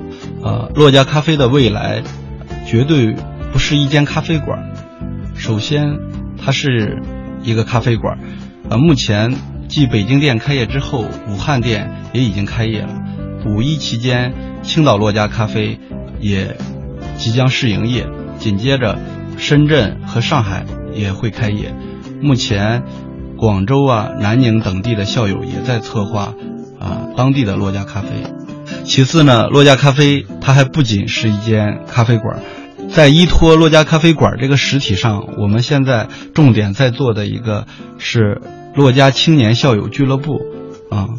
[0.43, 2.01] 呃，洛家咖啡的未来
[2.65, 3.13] 绝对
[3.53, 4.71] 不是一间咖啡馆，
[5.35, 5.99] 首先
[6.43, 7.03] 它是
[7.43, 8.17] 一个咖啡馆。
[8.67, 9.35] 呃，目前
[9.67, 12.89] 继北京店开业之后，武汉店也已经开业了。
[13.45, 15.79] 五一期间，青岛洛家咖啡
[16.19, 16.57] 也
[17.17, 18.99] 即将试营业，紧接着
[19.37, 21.73] 深圳和上海也会开业。
[22.21, 22.83] 目前，
[23.37, 26.33] 广州啊、南宁等地的校友也在策划
[26.79, 28.09] 啊、当地的洛家咖啡。
[28.83, 32.41] 其次呢，洛家咖啡它还不仅是一间咖啡馆，
[32.89, 37.65] 在依托洛家咖啡馆这个实体上，我们现在重点在做的一个
[37.97, 38.41] 是
[38.75, 40.39] 洛家青年校友俱乐部
[40.91, 41.09] 啊。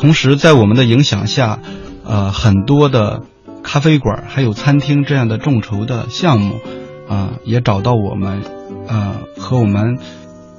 [0.00, 1.58] 同时，在我们的影响下，
[2.04, 3.22] 呃，很多的
[3.62, 6.54] 咖啡馆还有餐厅这样的众筹的项目
[7.06, 8.42] 啊，也找到我们，
[8.88, 9.98] 呃，和我们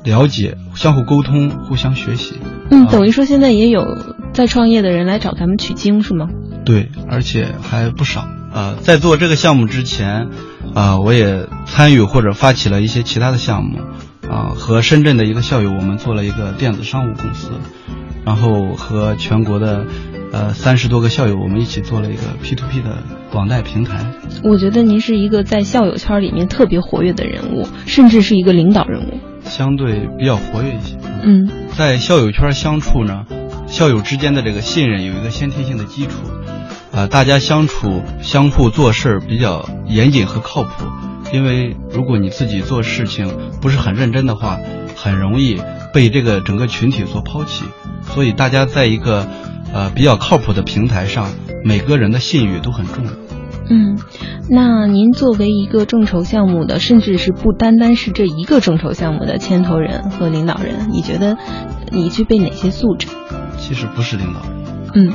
[0.03, 2.35] 了解、相互沟通、互相学习。
[2.69, 3.83] 嗯，啊等于说现在也有
[4.31, 6.27] 在创业的人来找咱们取经是吗？
[6.63, 8.27] 对，而且还不少。
[8.53, 10.27] 呃，在做这个项目之前，
[10.75, 13.79] 啊、我也参与或者发起了一些其他的项目，
[14.29, 17.49] 啊、和深圳的一个校友，我们做了一个电子商务公司，
[18.25, 19.85] 然后和全国的
[20.31, 23.03] 呃三十多个校友，我们一起做了一个 P to P 的
[23.33, 24.13] 网贷平台。
[24.43, 29.19] 我觉得您是一个在校友圈里面特别活跃的人物，甚至是一个领导人物。
[29.43, 30.97] 相对比较活跃一些。
[31.23, 33.25] 嗯在校友圈相处呢，
[33.67, 36.11] 校友之间的这个信任有一个先天性的基础，
[36.91, 40.69] 啊，大家相处相互做事儿比较严谨和靠谱。
[41.33, 44.59] 因为如果你自己做事情不是很认真的话，
[44.95, 45.61] 很容易
[45.93, 47.65] 被这个整个群体所抛弃。
[48.03, 49.27] 所以大家在一个
[49.73, 51.29] 呃比较靠谱的平台上，
[51.63, 53.11] 每个人的信誉都很重要。
[53.69, 53.97] 嗯，
[54.49, 61.37] 那您作为一个众筹项目的，甚至是不单单是这一个众筹项目的牵头人和领导人，你觉得
[61.89, 63.07] 你具备哪些素质？
[63.57, 64.65] 其实不是领导人，
[64.95, 65.13] 嗯，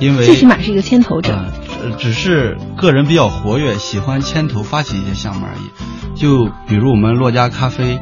[0.00, 1.32] 因为最起码是一个牵头者。
[1.34, 1.46] 呃
[1.82, 6.14] 只只是个人比较活跃，喜欢牵头发起一些项目而已。
[6.14, 7.98] 就比如我们洛家咖啡，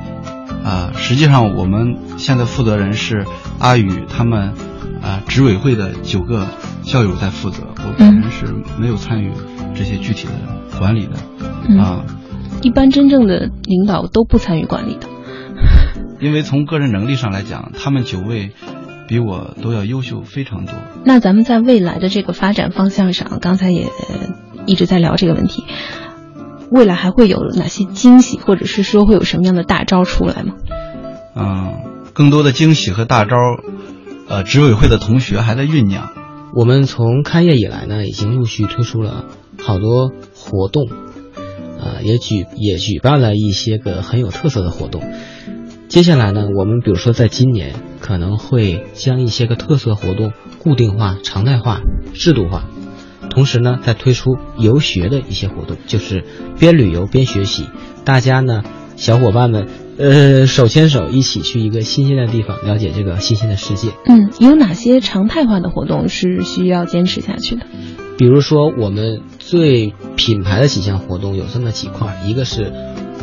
[0.64, 3.26] 啊、实际上我们现在负责人是
[3.58, 4.52] 阿宇他们
[5.02, 6.46] 啊、执委会的九个
[6.82, 8.46] 校友在负责，我本人是
[8.78, 9.32] 没有参与
[9.74, 11.12] 这些具体的管理的
[11.68, 12.04] 嗯啊，
[12.62, 15.08] 一般真正的领导都不参与管理的。
[16.20, 18.52] 因为从个人能力上来讲，他们九位
[19.08, 20.74] 比我都要优秀非常多。
[21.04, 24.34] 那咱们在未来的这个发展方向上，刚才也呃
[24.66, 25.64] 一直在聊这个问题，
[26.70, 30.54] 未来还会有哪些惊喜，或者是说会有什么样的大招出来吗？
[31.34, 31.74] 嗯，
[32.12, 33.36] 更多的惊喜和大招，
[34.28, 36.10] 呃，执委会的同学还在酝酿。
[36.54, 39.24] 我们从开业以来呢，已经陆续推出了
[39.60, 40.88] 好多活动，
[41.78, 45.02] 啊、也举也举办了一些个很有特色的活动。
[45.88, 51.80] 接下来呢，我们比如说在今年可能会将一些个特色活动固定化、常态化、
[52.14, 52.64] 制度化，
[53.30, 56.24] 同时呢，再推出游学的一些活动，就是
[56.58, 57.68] 边旅游边学习，
[58.04, 58.62] 大家呢，
[58.96, 59.68] 小伙伴们，
[59.98, 63.90] 呃，手牵手一起去一个新鲜的地方，了解这个新鲜的世界。
[64.06, 67.62] 嗯，有哪些常态化的活动是需要坚持下去的？
[68.18, 72.70] 比如说，我们最品牌的几项活动有这么几块，一个是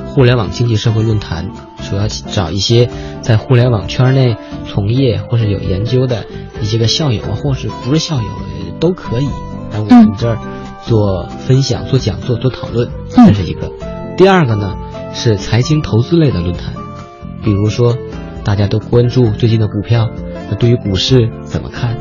[0.07, 1.51] 互联网经济社会论坛，
[1.87, 2.89] 主要找一些
[3.21, 4.35] 在互联网圈内
[4.67, 6.25] 从业或者有研究的
[6.61, 9.27] 一些个校友啊，或是不是校友呃都可以
[9.71, 10.37] 来我们这儿
[10.83, 13.71] 做分享、做讲座、做讨论，这是一个。
[14.17, 14.75] 第二个呢
[15.13, 16.73] 是财经投资类的论坛，
[17.43, 17.95] 比如说
[18.43, 20.09] 大家都关注最近的股票，
[20.49, 21.95] 那对于股市怎么看？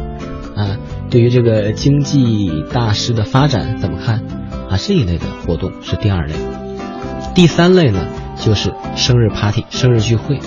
[0.56, 0.78] 啊，
[1.10, 4.22] 对于这个经济大势的发展怎么看？
[4.70, 6.34] 啊，这一类的活动是第二类。
[7.34, 8.06] 第三类呢，
[8.36, 10.40] 就是生日 party、生日聚会。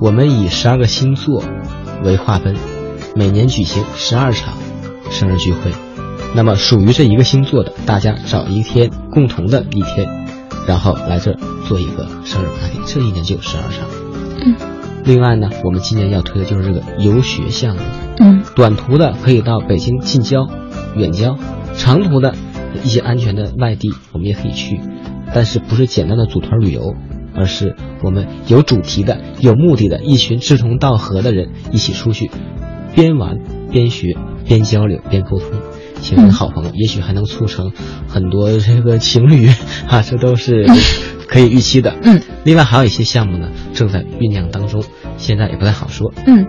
[0.00, 1.42] 我们以十二个星座
[2.04, 2.56] 为划分，
[3.16, 4.54] 每年举行十二场
[5.10, 5.72] 生日聚会。
[6.34, 10.06] 那么属于这一个星座的，大家找一天共同的一天，
[10.66, 13.88] 然后来这儿做一个生日 party，这一年就有十二场。
[14.44, 14.54] 嗯。
[15.04, 17.82] 另外呢，我们今年要推的就是这个游学项目。
[18.18, 20.46] 嗯短途的可以到北京近郊、
[20.94, 21.38] 远郊，
[21.74, 22.34] 长途的
[22.84, 24.78] 一些安全的外地我们也可以去，
[25.34, 26.94] 但是不是简单的组团旅游，
[27.34, 27.74] 而是
[28.04, 32.30] 我们有主题的、有目的的，一群志同道合的人一起出去，
[32.94, 33.38] 边玩
[33.70, 35.48] 边学边交流边沟通，
[36.00, 37.72] 形成好朋友，也许还能促成
[38.08, 39.48] 很多这个情侣
[39.88, 40.66] 啊，这都是
[41.28, 41.94] 可以预期的。
[42.02, 44.82] 嗯，另外还有一些项目呢正在酝酿当中，
[45.16, 46.12] 现在也不太好说。
[46.26, 46.46] 嗯，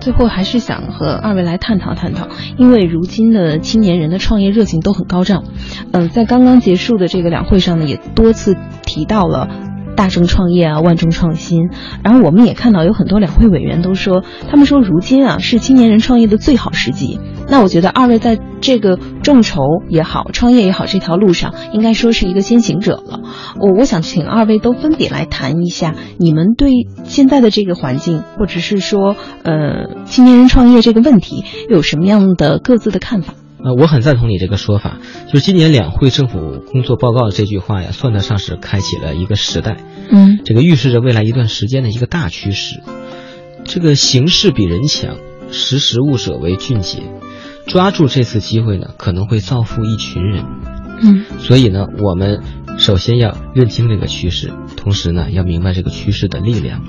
[0.00, 5.44] 最后还是想和二位来探讨探讨，因为如今的青年人的创业热情都很高涨。
[5.92, 9.48] 嗯、在刚刚结束的这个两会上呢，也多次提到了。
[9.94, 11.68] 大众创业啊，万众创新。
[12.02, 17.20] 然后我们也看到有很多两会委员都说，他们说如今啊是青年人创业的最好时机。
[17.52, 23.20] 那我觉得二位在这个众筹也好，创业也好这条路上，应该说是一个先行者了。
[23.60, 26.70] 我我想请二位都分别来谈一下，你们对
[27.04, 33.34] 现在的这个环境，或者是说呃青年人创业这个问题，有什么样的各自的看法？
[33.62, 34.96] 呃，我很赞同你这个说法，
[35.30, 39.76] 就是今年两会政府工作报告的这句话呀，算得上是开启了一个时代，
[40.10, 42.80] 嗯这个预示着未来一段时间的一个大趋势。
[43.64, 45.18] 这个形势比人强，
[45.50, 47.02] 识时务者为俊杰，
[47.66, 50.44] 抓住这次机会呢，可能会造福一群人。
[51.00, 52.42] 嗯所以呢，我们
[52.78, 56.82] 首先要认清这个趋势，同时呢，要明白这个趋势的力量。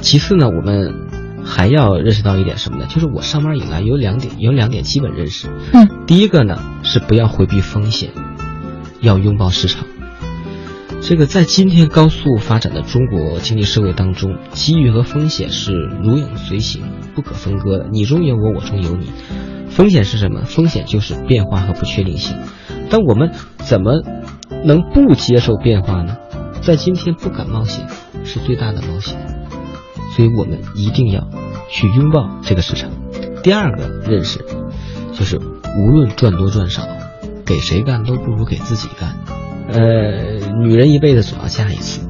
[0.00, 1.08] 其次呢，我们
[1.44, 2.86] 还要认识到一点什么呢？
[2.88, 5.48] 就是我上班以来有两点，有两点基本认识。
[5.72, 8.10] 嗯第一个呢是不要回避风险，
[9.00, 9.84] 要拥抱市场。
[11.06, 16.82] 这个在今天高速发展的中国经济社会当中，机遇和风险是如影随形、
[17.14, 17.88] 不可分割的。
[17.92, 19.12] 你中有我，我中有你。
[19.68, 20.44] 风险是什么？
[20.44, 22.34] 风险就是变化和不确定性。
[22.88, 24.02] 但我们怎么
[24.64, 26.16] 能不接受变化呢？
[26.62, 27.86] 在今天不敢冒险
[28.24, 29.14] 是最大的冒险，
[30.16, 31.28] 所以我们一定要
[31.68, 32.90] 去拥抱这个市场。
[33.42, 34.42] 第二个认识
[35.12, 36.82] 就是，无论赚多赚少，
[37.44, 39.18] 给谁干都不如给自己干。
[39.66, 42.06] 呃，女人一辈子总要嫁一次，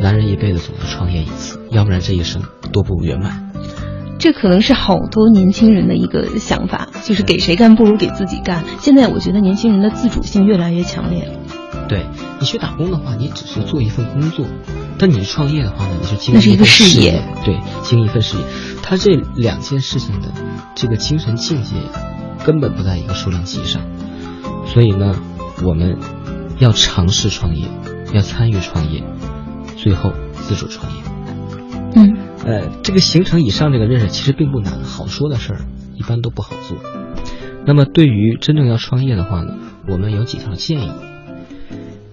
[0.00, 3.50] 男人一辈子总要创业一次，要不然这一生都不圆满。
[4.18, 8.64] 这可能是好多年轻人的一个想法，就是给谁干不如给自己干。
[8.80, 11.32] 现在我觉得年轻人的自主性越来越强烈了。
[11.88, 12.06] 对
[12.40, 14.44] 你去打工的话，你只是做一份工作；
[14.98, 18.42] 但你创业的话呢，你是经那是一份事事业对，经营一份事业。
[18.82, 20.28] 他这两件事情的
[20.74, 21.76] 这个精神境界
[22.44, 23.82] 根本不在一个数量级上，
[24.66, 25.14] 所以呢，
[25.62, 25.98] 我们
[26.58, 27.68] 要尝试创业，
[28.12, 29.04] 要参与创业，
[29.76, 31.02] 最后自主创业。
[31.94, 35.60] 嗯呃，这个形成以上这个认识其实并不难，好说的事儿
[35.94, 36.78] 一般都不好做。
[37.66, 39.54] 那么对于真正要创业的话呢，
[39.88, 40.90] 我们有几条建议。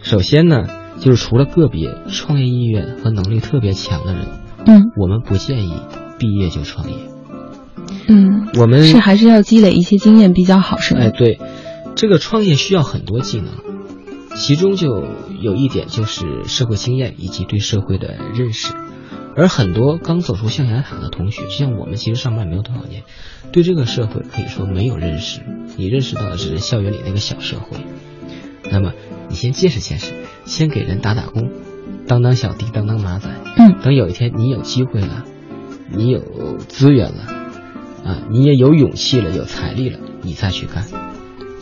[0.02, 0.66] 首先呢，
[1.00, 4.26] 就是除了个别创业意愿和能力特别强的人，
[4.66, 5.74] 嗯我们不建议
[6.18, 6.96] 毕业就创业。
[8.08, 11.02] 嗯，我们是还是要积累一些经验比较好，是吗？
[11.02, 11.40] 哎，对，
[11.96, 13.48] 这个创业需要很多技能，
[14.36, 15.06] 其中就
[15.40, 18.74] 有一点就是社会经验以及对社会的认识。
[19.36, 23.04] 而很多刚走出象牙塔的同学，就像我们其实上班没有多少年，
[23.52, 25.42] 对这个社会可以说没有认识。
[25.76, 27.78] 你认识到的只是校园里那个小社会。
[28.72, 28.94] 那么
[29.30, 30.14] 你先见识见识，
[30.46, 31.50] 先给人打打工，
[32.08, 33.30] 当当小弟，当当马仔。
[33.58, 35.26] 嗯等有一天你有机会了，
[35.92, 37.24] 你有资源了，
[38.06, 40.86] 啊，你也有勇气了，有财力了，你再去干，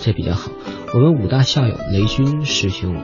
[0.01, 0.51] 这比较好。
[0.93, 2.97] 我们武大校友雷军师兄，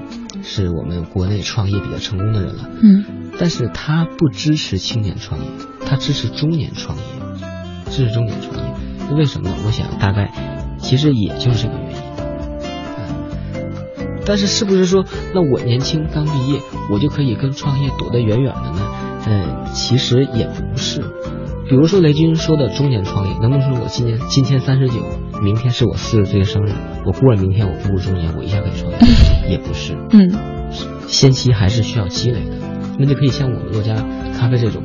[0.44, 2.70] 是我们国内创业比较成功的人了。
[2.82, 3.06] 嗯
[3.40, 5.46] 但是他不支持青年创业，
[5.86, 7.04] 他支持中年创业，
[7.92, 9.16] 支持中年创业。
[9.16, 9.56] 为什么呢？
[9.66, 10.32] 我想大概
[10.80, 11.98] 其实也就是这个原因。
[12.98, 16.60] 嗯，但是是不是说，那我年轻刚毕业，
[16.92, 18.82] 我就可以跟创业躲得远远的呢？
[19.28, 21.02] 嗯，其实也不是。
[21.70, 25.02] 比如说雷军说的中年创业，能不能说我今年今天三十九，
[25.42, 26.72] 明天是我四十岁的生日，
[27.06, 28.98] 我过了明天我步入中年，我一下可以创业？
[29.52, 29.94] 也不是。
[30.12, 30.32] 嗯
[31.08, 32.56] 先期还是需要积累的。
[33.00, 33.96] 那就可以像我们洛家
[34.38, 34.84] 咖啡这种，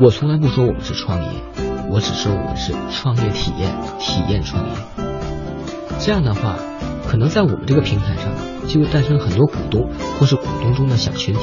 [0.00, 1.28] 我从来不说我们是创业，
[1.90, 4.74] 我只说我们是创业体验，体验创业。
[5.98, 6.56] 这样的话，
[7.08, 8.32] 可能在我们这个平台上
[8.66, 11.40] 就会诞生很多股东，或是股东中的小群体，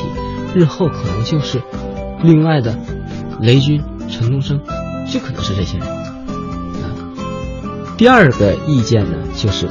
[0.55, 1.61] 日后可能就是
[2.21, 2.77] 另外的
[3.39, 4.61] 雷军、陈东升，
[5.11, 5.87] 就可能是这些人。
[5.87, 6.95] 啊，
[7.97, 9.67] 第二个意见呢，就是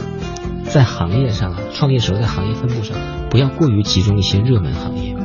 [0.68, 2.96] 在行业上啊，创业时候在行业分布上
[3.30, 5.16] 不要过于集中一些热门行业。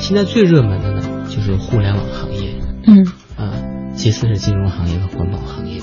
[0.00, 2.54] 现在最热门的呢，就是互联网行业
[2.86, 3.04] 嗯
[3.36, 3.52] 啊，
[3.94, 5.80] 其次是金融行业和环保行业。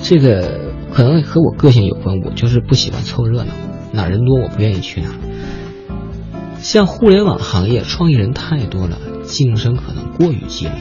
[0.00, 3.52] 这个可能和我个性有关，我就是不喜欢凑热闹，
[3.92, 5.14] 哪儿人多我不愿意去哪儿。
[6.58, 10.74] 像互联网行业，创业人太多了，竞争可能过于激烈。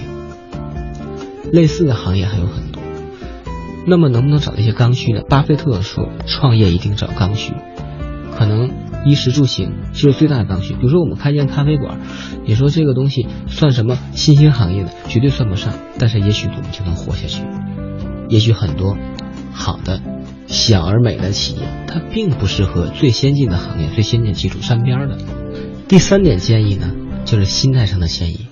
[1.51, 2.81] 类似的行业还有很多，
[3.87, 5.21] 那么能不能找一些刚需呢？
[5.29, 7.53] 巴菲特说，创业一定找刚需，
[8.37, 8.71] 可能
[9.05, 10.73] 衣食住行就是最大的刚需。
[10.73, 11.99] 比如说我们开间咖啡馆，
[12.45, 14.89] 你说这个东西算什么新兴行业呢？
[15.07, 17.43] 绝对算不上，但是也许我们就能活下去。
[18.27, 18.97] 也许很多
[19.53, 20.01] 好的
[20.47, 25.17] 小而美的企业，它并不适合最先进的行业、最先进技术沾边的。
[25.87, 26.91] 第三点建议呢，
[27.25, 28.47] 就是心态上的建议。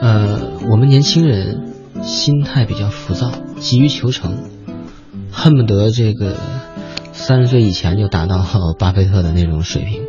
[0.00, 1.73] 呃，我们年轻人
[2.04, 4.50] 心态比较浮躁，急于求成，
[5.32, 6.36] 恨不得这个
[7.12, 8.44] 三十岁以前就达到
[8.78, 10.02] 巴菲特的那种水平，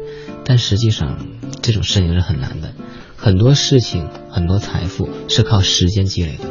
[0.44, 1.18] 但实际上
[1.62, 2.74] 这种事情是很难的。
[3.18, 6.44] 很多事情、很多财富是靠时间积累的，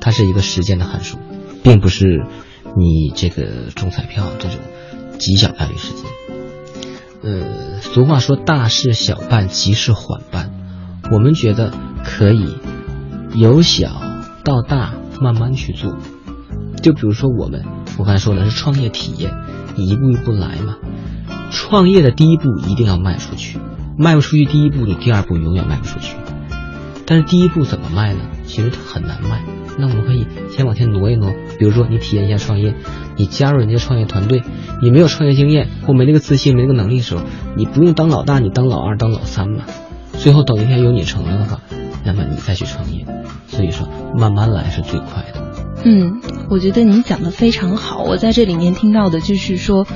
[0.00, 1.18] 它是一个时间的函数，
[1.62, 2.04] 并不是
[2.76, 4.58] 你这个中彩票这种
[5.18, 6.04] 极小概率事件。
[7.22, 10.52] 呃，俗话说大事小办，急事缓办。
[11.10, 11.72] 我们觉得
[12.04, 12.56] 可以
[13.34, 14.02] 由小
[14.48, 15.98] 到大慢慢去做。
[16.82, 17.66] 就比如说我们，
[17.98, 19.34] 我刚才说的是创业体验，
[19.76, 20.76] 你一步一步来嘛。
[21.50, 23.58] 创业的第一步一定要迈出去，
[23.98, 26.16] 迈不出去第一步，你第二步永远迈不出去。
[27.04, 28.20] 但是第一步怎么迈呢？
[28.46, 29.42] 其实它很难迈。
[29.76, 32.74] 那我们可以先往前挪一挪，比如说你体验一下创业，
[33.16, 34.42] 你加入人家创业团队，
[34.80, 37.22] 你没有创业经验或没那个自信、没那个能力的时候，
[37.54, 39.64] 你不用当老大，你当老二、当老三嘛。
[40.14, 41.60] 最后等一天有你成了的话，
[42.04, 43.04] 那么你再去创业。
[43.46, 45.42] 所以说，慢慢来是最快的。
[45.84, 46.20] 嗯，
[46.50, 48.02] 我觉得您讲的非常好。
[48.02, 49.86] 我在这里面听到的就是说，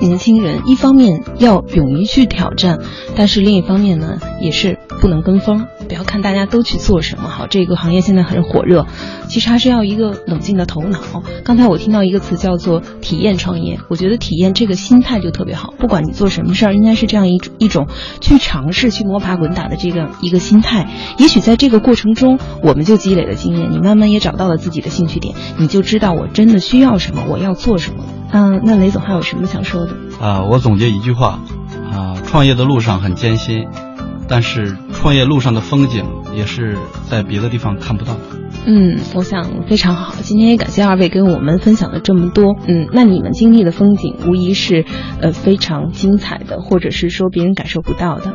[0.00, 2.78] 年轻人一方面要勇于去挑战，
[3.16, 5.66] 但是另一方面呢，也是不能跟风。
[5.86, 8.86] 不要看大家都去做什么，好，这个行业现在很火热，
[9.28, 10.98] 其实还是要一个冷静的头脑。
[11.44, 15.74] 刚才我听到一个词叫做体验创业，我觉得体验这个心态就特别好。
[15.78, 17.86] 不管你做什么事儿，应该是这样一一种
[18.20, 20.88] 去尝试、去摸爬滚打的这个一个心态。
[21.18, 28.04] 也许在这个过程中，我们就积累了经验，你慢慢也找到了自己的兴趣点，你就知道我真的需要什么，我要做什么。
[28.32, 29.92] 嗯，那雷总还有什么想说的？
[30.20, 31.40] 啊、我总结一句话，
[31.92, 33.68] 啊、创业的路上很艰辛，
[34.28, 36.04] 但是创业路上的风景
[36.34, 36.76] 也是
[37.08, 38.16] 在别的地方看不到。
[38.66, 40.14] 嗯，我想非常好。
[40.22, 42.56] 今天也感谢二位跟我们分享了这么多。
[42.66, 44.86] 嗯，那你们经历的风景无疑是
[45.20, 48.32] 呃非常精彩的，或者是说别人感受不到的。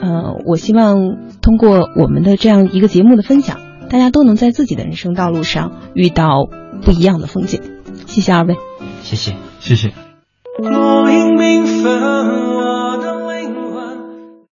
[0.00, 0.94] 呃，我希望
[1.40, 3.58] 通过我们的这样一个节目的分享，
[3.90, 6.48] 大家都能在自己的人生道路上遇到
[6.82, 7.60] 不一样的风景。
[8.06, 8.54] 谢谢二位，
[9.02, 9.92] 谢谢，谢谢。
[10.58, 12.81] 落英缤纷。